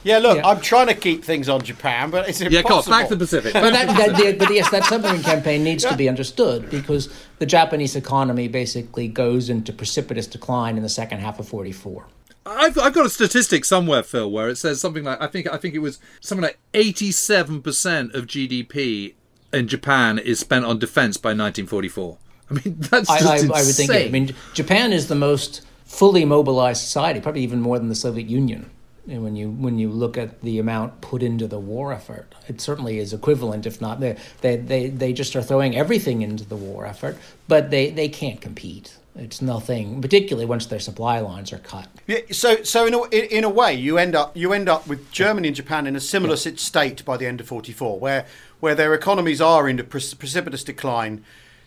Yeah, 0.04 0.18
look, 0.18 0.38
Yeah. 0.38 0.48
I'm 0.48 0.60
trying 0.60 0.88
to 0.88 0.96
keep 0.96 1.24
things 1.24 1.48
on 1.48 1.62
Japan, 1.62 2.10
but 2.10 2.28
it's 2.28 2.42
Yeah, 2.42 2.48
impossible. 2.48 2.84
come 2.84 2.94
on, 2.94 3.00
back 3.02 3.10
to 3.10 3.16
the 3.16 3.24
Pacific. 3.24 3.54
but, 3.54 3.72
that, 3.72 3.88
that, 3.88 4.18
the, 4.18 4.34
but 4.34 4.54
yes, 4.54 4.70
that 4.72 4.84
submarine 4.86 5.24
campaign 5.24 5.64
needs 5.64 5.86
to 5.86 5.96
be 5.96 6.10
understood 6.10 6.70
because 6.70 7.10
the 7.40 7.46
Japanese 7.46 7.96
economy 7.96 8.48
basically 8.48 9.08
goes 9.08 9.50
into 9.50 9.72
precipitous 9.72 10.28
decline 10.28 10.76
in 10.76 10.84
the 10.84 10.90
second 10.90 11.20
half 11.20 11.40
of 11.40 11.48
44. 11.48 12.06
I've, 12.46 12.78
I've 12.78 12.94
got 12.94 13.06
a 13.06 13.10
statistic 13.10 13.64
somewhere, 13.66 14.04
Phil, 14.04 14.30
where 14.30 14.50
it 14.50 14.58
says 14.58 14.82
something 14.82 15.04
like 15.04 15.22
I 15.22 15.28
think 15.28 15.52
I 15.52 15.58
think 15.58 15.76
it 15.76 15.80
was 15.80 16.00
something 16.20 16.44
like 16.44 16.60
eighty-seven 16.74 17.62
percent 17.62 18.14
of 18.14 18.26
GDP 18.26 19.14
in 19.54 19.68
Japan 19.68 20.20
is 20.20 20.40
spent 20.40 20.66
on 20.66 20.80
defense 20.80 21.18
by 21.18 21.30
1944. 21.30 22.18
I 22.50 22.54
mean, 22.54 22.62
that's 22.80 23.10
I, 23.10 23.20
just 23.20 23.52
I. 23.52 23.60
I 23.60 23.64
would 23.64 23.76
think. 23.76 23.92
I 23.92 24.10
mean, 24.10 24.36
Japan 24.54 24.92
is 24.92 25.08
the 25.08 25.16
most 25.16 25.62
fully 25.86 26.26
mobilized 26.26 26.82
society, 26.82 27.22
probably 27.22 27.42
even 27.42 27.62
more 27.62 27.78
than 27.78 27.90
the 27.90 27.96
Soviet 27.96 28.28
Union. 28.28 28.70
And 29.08 29.22
when 29.22 29.36
you 29.36 29.50
when 29.50 29.78
you 29.80 29.90
look 29.90 30.18
at 30.18 30.42
the 30.42 30.60
amount 30.60 31.02
put 31.02 31.22
into 31.24 31.46
the 31.46 31.60
war 31.60 31.92
effort, 31.92 32.34
it 32.48 32.62
certainly 32.62 33.00
is 33.00 33.12
equivalent, 33.14 33.66
if 33.66 33.82
not 33.82 34.00
they 34.00 34.18
they 34.42 34.56
they, 34.56 34.88
they 34.88 35.12
just 35.12 35.36
are 35.36 35.42
throwing 35.42 35.76
everything 35.76 36.22
into 36.22 36.46
the 36.46 36.56
war 36.56 36.86
effort, 36.86 37.18
but 37.48 37.70
they, 37.70 37.90
they 37.90 38.08
can't 38.08 38.40
compete. 38.40 38.98
It's 39.16 39.42
nothing, 39.42 40.02
particularly 40.02 40.46
once 40.46 40.66
their 40.66 40.80
supply 40.80 41.20
lines 41.20 41.54
are 41.54 41.60
cut. 41.60 41.88
Yeah, 42.08 42.20
so, 42.32 42.64
so 42.64 42.88
in 42.88 42.96
a, 42.96 43.04
in 43.12 43.44
a 43.44 43.50
way, 43.50 43.74
you 43.74 44.00
end 44.00 44.16
up 44.16 44.36
you 44.36 44.54
end 44.54 44.68
up 44.68 44.88
with 44.88 45.12
Germany 45.12 45.50
and 45.50 45.56
Japan 45.56 45.86
in 45.86 45.96
a 45.96 46.00
similar 46.00 46.36
sit- 46.36 46.60
state 46.60 47.06
by 47.06 47.18
the 47.18 47.28
end 47.28 47.40
of 47.40 47.48
'44, 47.48 48.00
where 48.00 48.26
where 48.60 48.74
their 48.74 48.94
economies 48.94 49.40
are 49.42 49.70
in 49.70 49.80
a 49.80 49.84
precipitous 49.84 50.64
decline. 50.64 51.24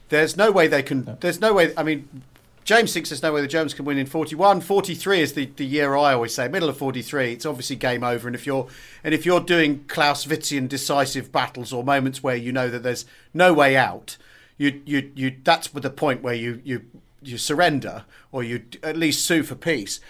There's 0.08 0.36
no 0.36 0.50
way 0.50 0.66
they 0.66 0.82
can. 0.82 1.16
There's 1.20 1.40
no 1.40 1.52
way. 1.52 1.72
I 1.76 1.82
mean, 1.82 2.08
James 2.66 2.92
thinks 2.92 3.10
there's 3.10 3.22
no 3.22 3.32
way 3.32 3.40
the 3.40 3.46
Germans 3.46 3.74
can 3.74 3.84
win 3.84 3.96
in 3.96 4.06
41. 4.06 4.60
43 4.60 5.20
is 5.20 5.34
the, 5.34 5.46
the 5.54 5.64
year 5.64 5.94
I 5.94 6.14
always 6.14 6.34
say, 6.34 6.48
middle 6.48 6.68
of 6.68 6.76
43. 6.76 7.32
It's 7.32 7.46
obviously 7.46 7.76
game 7.76 8.02
over. 8.02 8.26
And 8.26 8.34
if 8.34 8.44
you're 8.44 8.66
and 9.04 9.14
if 9.14 9.24
you're 9.24 9.40
doing 9.40 9.84
Clausewitzian 9.84 10.68
decisive 10.68 11.30
battles 11.30 11.72
or 11.72 11.84
moments 11.84 12.24
where 12.24 12.34
you 12.34 12.50
know 12.50 12.68
that 12.68 12.82
there's 12.82 13.06
no 13.32 13.54
way 13.54 13.76
out, 13.76 14.16
you 14.58 14.82
you 14.84 15.12
you 15.14 15.36
that's 15.44 15.68
the 15.68 15.90
point 15.90 16.22
where 16.22 16.34
you 16.34 16.60
you 16.64 16.84
you 17.22 17.38
surrender 17.38 18.04
or 18.32 18.42
you 18.42 18.64
at 18.82 18.96
least 18.96 19.24
sue 19.24 19.44
for 19.44 19.54
peace. 19.54 20.00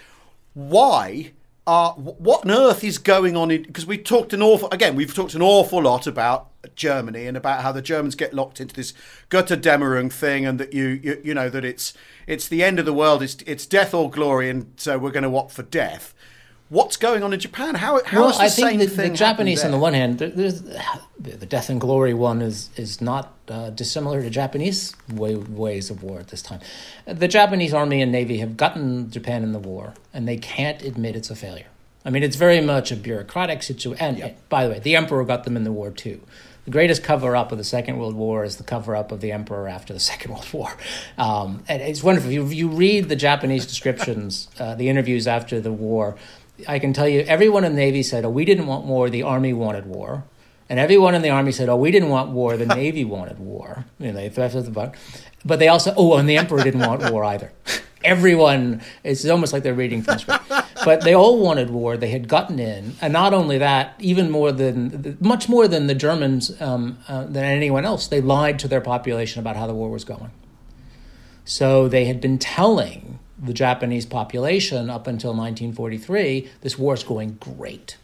Why 0.55 1.33
uh, 1.67 1.91
what 1.91 2.43
on 2.43 2.49
earth 2.51 2.83
is 2.83 2.97
going 2.97 3.37
on 3.37 3.49
because 3.49 3.85
we 3.85 3.99
talked 3.99 4.33
an 4.33 4.41
awful 4.41 4.67
again 4.71 4.95
we've 4.95 5.13
talked 5.13 5.35
an 5.35 5.43
awful 5.43 5.83
lot 5.83 6.07
about 6.07 6.47
Germany 6.75 7.25
and 7.27 7.37
about 7.37 7.61
how 7.61 7.71
the 7.71 7.81
Germans 7.81 8.15
get 8.15 8.33
locked 8.33 8.59
into 8.59 8.75
this 8.75 8.93
Götterdämmerung 9.29 10.11
thing 10.11 10.45
and 10.45 10.59
that 10.59 10.73
you, 10.73 10.99
you 11.03 11.21
you 11.23 11.33
know 11.33 11.49
that 11.49 11.65
it's 11.65 11.93
it's 12.25 12.47
the 12.47 12.63
end 12.63 12.79
of 12.79 12.85
the 12.85 12.93
world 12.93 13.21
it's 13.21 13.37
it's 13.45 13.65
death 13.65 13.93
or 13.93 14.09
glory 14.09 14.49
and 14.49 14.71
so 14.77 14.97
we're 14.97 15.11
going 15.11 15.23
to 15.23 15.35
opt 15.35 15.51
for 15.51 15.63
death 15.63 16.13
what's 16.69 16.97
going 16.97 17.23
on 17.23 17.33
in 17.33 17.39
Japan? 17.39 17.75
How 17.75 18.03
how 18.05 18.21
well, 18.21 18.29
is 18.29 18.37
the 18.37 18.43
I 18.43 18.49
think 18.49 18.79
the, 18.79 18.87
the 18.87 19.09
Japanese, 19.09 19.63
on 19.63 19.71
the 19.71 19.77
one 19.77 19.93
hand, 19.93 20.19
the 20.19 21.45
death 21.47 21.69
and 21.69 21.79
glory 21.79 22.13
one 22.13 22.41
is 22.41 22.69
is 22.75 23.01
not 23.01 23.33
uh, 23.47 23.69
dissimilar 23.69 24.21
to 24.21 24.29
Japanese 24.29 24.95
way, 25.11 25.35
ways 25.35 25.89
of 25.89 26.03
war 26.03 26.19
at 26.19 26.27
this 26.27 26.41
time. 26.41 26.59
The 27.05 27.27
Japanese 27.27 27.73
army 27.73 28.01
and 28.01 28.11
navy 28.11 28.37
have 28.39 28.57
gotten 28.57 29.09
Japan 29.09 29.43
in 29.43 29.51
the 29.51 29.59
war, 29.59 29.93
and 30.13 30.27
they 30.27 30.37
can't 30.37 30.81
admit 30.81 31.15
it's 31.15 31.29
a 31.29 31.35
failure. 31.35 31.67
I 32.05 32.09
mean, 32.09 32.23
it's 32.23 32.37
very 32.37 32.61
much 32.61 32.91
a 32.91 32.95
bureaucratic 32.95 33.63
situation. 33.63 34.05
And 34.05 34.17
yep. 34.17 34.49
by 34.49 34.65
the 34.65 34.71
way, 34.71 34.79
the 34.79 34.95
emperor 34.95 35.25
got 35.25 35.43
them 35.43 35.57
in 35.57 35.65
the 35.65 35.73
war 35.73 35.91
too. 35.91 36.21
The 36.67 36.71
greatest 36.71 37.01
cover 37.01 37.33
up 37.33 37.53
of 37.53 37.57
the 37.57 37.63
Second 37.63 37.97
World 37.97 38.13
War 38.13 38.43
is 38.43 38.57
the 38.57 38.63
cover 38.63 38.93
up 38.93 39.13
of 39.13 39.21
the 39.21 39.31
emperor 39.31 39.69
after 39.69 39.93
the 39.93 39.99
Second 40.11 40.31
World 40.31 40.51
War. 40.51 40.75
Um, 41.17 41.63
and 41.69 41.81
it's 41.81 42.03
wonderful. 42.03 42.29
You, 42.29 42.45
you 42.47 42.67
read 42.67 43.07
the 43.07 43.15
Japanese 43.15 43.65
descriptions, 43.65 44.49
uh, 44.59 44.75
the 44.75 44.89
interviews 44.89 45.27
after 45.27 45.61
the 45.61 45.71
war, 45.71 46.17
I 46.67 46.79
can 46.79 46.91
tell 46.91 47.07
you, 47.07 47.21
everyone 47.21 47.63
in 47.63 47.73
the 47.73 47.77
Navy 47.77 48.03
said, 48.03 48.25
"Oh, 48.25 48.29
we 48.29 48.43
didn't 48.43 48.67
want 48.67 48.83
war. 48.85 49.09
The 49.09 49.23
Army 49.23 49.53
wanted 49.53 49.85
war," 49.85 50.25
and 50.69 50.77
everyone 50.77 51.15
in 51.15 51.21
the 51.21 51.29
Army 51.29 51.53
said, 51.53 51.69
"Oh, 51.69 51.77
we 51.77 51.89
didn't 51.89 52.09
want 52.09 52.31
war. 52.31 52.57
The 52.57 52.65
Navy 52.81 53.05
wanted 53.05 53.39
war." 53.39 53.85
You 53.97 54.11
know, 54.11 54.13
they 54.13 54.27
the 54.27 54.71
butt. 54.71 54.95
But 55.45 55.59
they 55.59 55.69
also, 55.69 55.93
oh, 55.95 56.17
and 56.17 56.27
the 56.27 56.35
Emperor 56.35 56.63
didn't 56.63 56.81
want 56.81 57.11
war 57.11 57.23
either. 57.23 57.53
everyone, 58.03 58.81
it's 59.03 59.25
almost 59.25 59.53
like 59.53 59.63
they're 59.63 59.73
reading 59.73 60.01
from 60.01 60.19
script. 60.19 60.51
But 60.85 61.01
they 61.01 61.13
all 61.13 61.39
wanted 61.39 61.69
war. 61.69 61.97
They 61.97 62.09
had 62.09 62.27
gotten 62.27 62.59
in, 62.59 62.95
and 63.01 63.13
not 63.13 63.33
only 63.33 63.57
that, 63.57 63.95
even 63.99 64.29
more 64.29 64.51
than, 64.51 65.17
much 65.19 65.49
more 65.49 65.67
than 65.67 65.87
the 65.87 65.95
Germans, 65.95 66.59
um, 66.61 66.99
uh, 67.07 67.25
than 67.25 67.43
anyone 67.43 67.85
else, 67.85 68.07
they 68.07 68.21
lied 68.21 68.59
to 68.59 68.67
their 68.67 68.81
population 68.81 69.39
about 69.39 69.55
how 69.55 69.67
the 69.67 69.73
war 69.73 69.89
was 69.89 70.03
going. 70.03 70.31
So 71.45 71.87
they 71.87 72.05
had 72.05 72.19
been 72.19 72.37
telling 72.37 73.19
the 73.41 73.53
Japanese 73.53 74.05
population 74.05 74.89
up 74.89 75.07
until 75.07 75.31
1943, 75.31 76.49
this 76.61 76.77
war 76.77 76.93
is 76.93 77.03
going 77.03 77.37
great. 77.39 77.97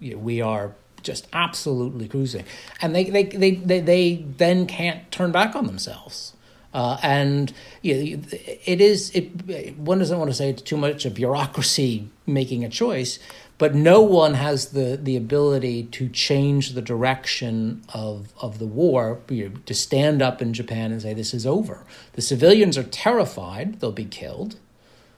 We 0.00 0.40
are 0.40 0.74
just 1.02 1.28
absolutely 1.32 2.08
cruising. 2.08 2.44
And 2.80 2.94
they, 2.94 3.04
they, 3.04 3.24
they, 3.24 3.50
they, 3.52 3.80
they 3.80 4.24
then 4.36 4.66
can't 4.66 5.10
turn 5.10 5.32
back 5.32 5.54
on 5.54 5.66
themselves. 5.66 6.34
Uh, 6.78 6.96
and 7.02 7.52
you 7.82 8.16
know, 8.16 8.22
it 8.64 8.80
is, 8.80 9.10
it, 9.12 9.76
one 9.78 9.98
doesn't 9.98 10.16
want 10.16 10.30
to 10.30 10.34
say 10.34 10.48
it's 10.48 10.62
too 10.62 10.76
much 10.76 11.04
a 11.04 11.10
bureaucracy 11.10 12.08
making 12.24 12.64
a 12.64 12.68
choice, 12.68 13.18
but 13.58 13.74
no 13.74 14.00
one 14.00 14.34
has 14.34 14.66
the, 14.66 14.96
the 14.96 15.16
ability 15.16 15.82
to 15.82 16.08
change 16.08 16.74
the 16.74 16.80
direction 16.80 17.82
of, 17.92 18.32
of 18.40 18.60
the 18.60 18.66
war, 18.66 19.18
you 19.28 19.48
know, 19.48 19.56
to 19.66 19.74
stand 19.74 20.22
up 20.22 20.40
in 20.40 20.52
Japan 20.52 20.92
and 20.92 21.02
say, 21.02 21.12
this 21.12 21.34
is 21.34 21.44
over. 21.44 21.84
The 22.12 22.22
civilians 22.22 22.78
are 22.78 22.84
terrified, 22.84 23.80
they'll 23.80 23.90
be 23.90 24.04
killed. 24.04 24.54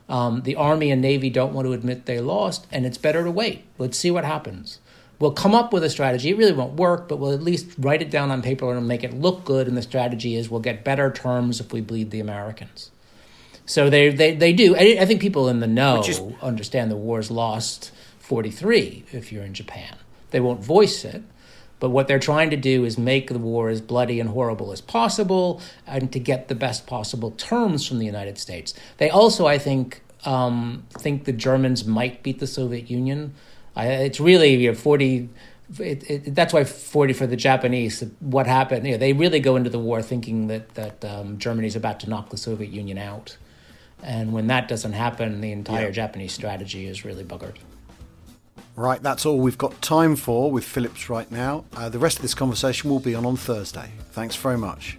Um, 0.09 0.40
the 0.44 0.57
Army 0.57 0.90
and 0.90 1.03
Navy 1.03 1.29
don't 1.29 1.53
want 1.53 1.66
to 1.66 1.75
admit 1.75 2.07
they 2.07 2.20
lost, 2.20 2.66
and 2.73 2.87
it's 2.87 2.96
better 2.96 3.23
to 3.23 3.31
wait. 3.31 3.64
Let's 3.77 3.99
see 3.99 4.11
what 4.11 4.25
happens. 4.25 4.79
We'll 5.20 5.33
come 5.33 5.54
up 5.54 5.72
with 5.72 5.85
a 5.85 5.90
strategy. 5.90 6.30
It 6.30 6.38
really 6.38 6.52
won't 6.52 6.74
work, 6.74 7.06
but 7.06 7.18
we'll 7.18 7.35
at 7.35 7.42
least 7.42 7.68
write 7.78 8.00
it 8.00 8.11
down 8.11 8.30
on 8.30 8.40
paper 8.40 8.74
and 8.74 8.88
make 8.88 9.04
it 9.04 9.12
look 9.12 9.44
good. 9.44 9.68
And 9.68 9.76
the 9.76 9.83
strategy 9.83 10.35
is 10.35 10.50
we'll 10.50 10.61
get 10.61 10.83
better 10.83 11.12
terms 11.12 11.61
if 11.61 11.72
we 11.72 11.83
bleed 11.83 12.11
the 12.11 12.20
Americans. 12.20 12.90
So 13.66 13.90
they, 13.90 14.09
they, 14.09 14.35
they 14.35 14.52
do. 14.52 14.74
I, 14.74 14.96
I 15.00 15.04
think 15.06 15.20
people 15.20 15.48
in 15.48 15.61
the 15.61 15.66
know 15.66 16.02
is, 16.02 16.20
understand 16.42 16.90
the 16.90 16.96
war's 16.96 17.30
lost 17.30 17.92
43 18.20 19.04
if 19.12 19.30
you're 19.30 19.44
in 19.44 19.54
Japan. 19.54 19.96
They 20.30 20.40
won't 20.40 20.64
voice 20.64 21.04
it, 21.04 21.22
but 21.80 21.90
what 21.90 22.09
they're 22.09 22.18
trying 22.18 22.50
to 22.50 22.56
do 22.56 22.85
is 22.85 22.96
make 22.96 23.28
the 23.28 23.38
war 23.38 23.68
as 23.68 23.80
bloody 23.80 24.20
and 24.20 24.30
horrible 24.30 24.72
as 24.72 24.80
possible 24.80 25.61
and 25.87 26.11
to 26.12 26.18
get 26.18 26.48
the 26.48 26.54
best 26.54 26.87
possible 26.87 27.33
terms 27.33 27.87
from 27.87 27.98
the 27.98 28.06
United 28.06 28.38
States. 28.38 28.72
They 28.96 29.11
also, 29.11 29.46
I 29.46 29.59
think, 29.59 30.02
um, 30.24 30.85
think 30.92 31.24
the 31.24 31.33
Germans 31.33 31.85
might 31.85 32.22
beat 32.22 32.38
the 32.38 32.46
Soviet 32.46 32.90
Union. 32.90 33.35
I, 33.76 33.87
it's 33.87 34.20
really 34.20 34.54
you 34.54 34.70
know, 34.70 34.74
40. 34.76 35.28
It, 35.78 36.11
it, 36.11 36.35
that's 36.35 36.52
why 36.52 36.64
40 36.64 37.12
for 37.12 37.26
the 37.26 37.37
Japanese. 37.37 38.02
What 38.20 38.46
happened? 38.46 38.87
You 38.87 38.92
know, 38.92 38.98
they 38.98 39.12
really 39.12 39.40
go 39.40 39.56
into 39.56 39.70
the 39.70 39.78
war 39.78 40.02
thinking 40.02 40.48
that 40.48 40.74
that 40.74 41.04
um, 41.04 41.38
Germany's 41.38 41.76
about 41.76 42.00
to 42.00 42.11
knock 42.11 42.30
the 42.30 42.37
Soviet 42.37 42.70
Union 42.70 42.98
out, 42.98 43.37
and 44.02 44.33
when 44.33 44.48
that 44.48 44.66
doesn't 44.68 44.94
happen, 44.94 45.40
the 45.40 45.52
entire 45.52 45.87
yeah. 45.87 45.90
Japanese 45.92 46.33
strategy 46.33 46.87
is 46.87 47.04
really 47.04 47.24
buggered. 47.24 47.56
Right, 48.76 49.02
that's 49.02 49.26
all 49.26 49.38
we've 49.38 49.59
got 49.59 49.83
time 49.83 50.16
for 50.16 50.50
with 50.50 50.64
Phillips 50.64 51.11
right 51.11 51.30
now. 51.30 51.64
Uh, 51.76 51.88
the 51.88 51.98
rest 51.98 52.16
of 52.16 52.22
this 52.22 52.35
conversation 52.35 52.88
will 52.88 53.00
be 53.00 53.14
on 53.14 53.26
on 53.26 53.37
Thursday. 53.37 53.90
Thanks 54.12 54.37
very 54.37 54.59
much. 54.59 54.98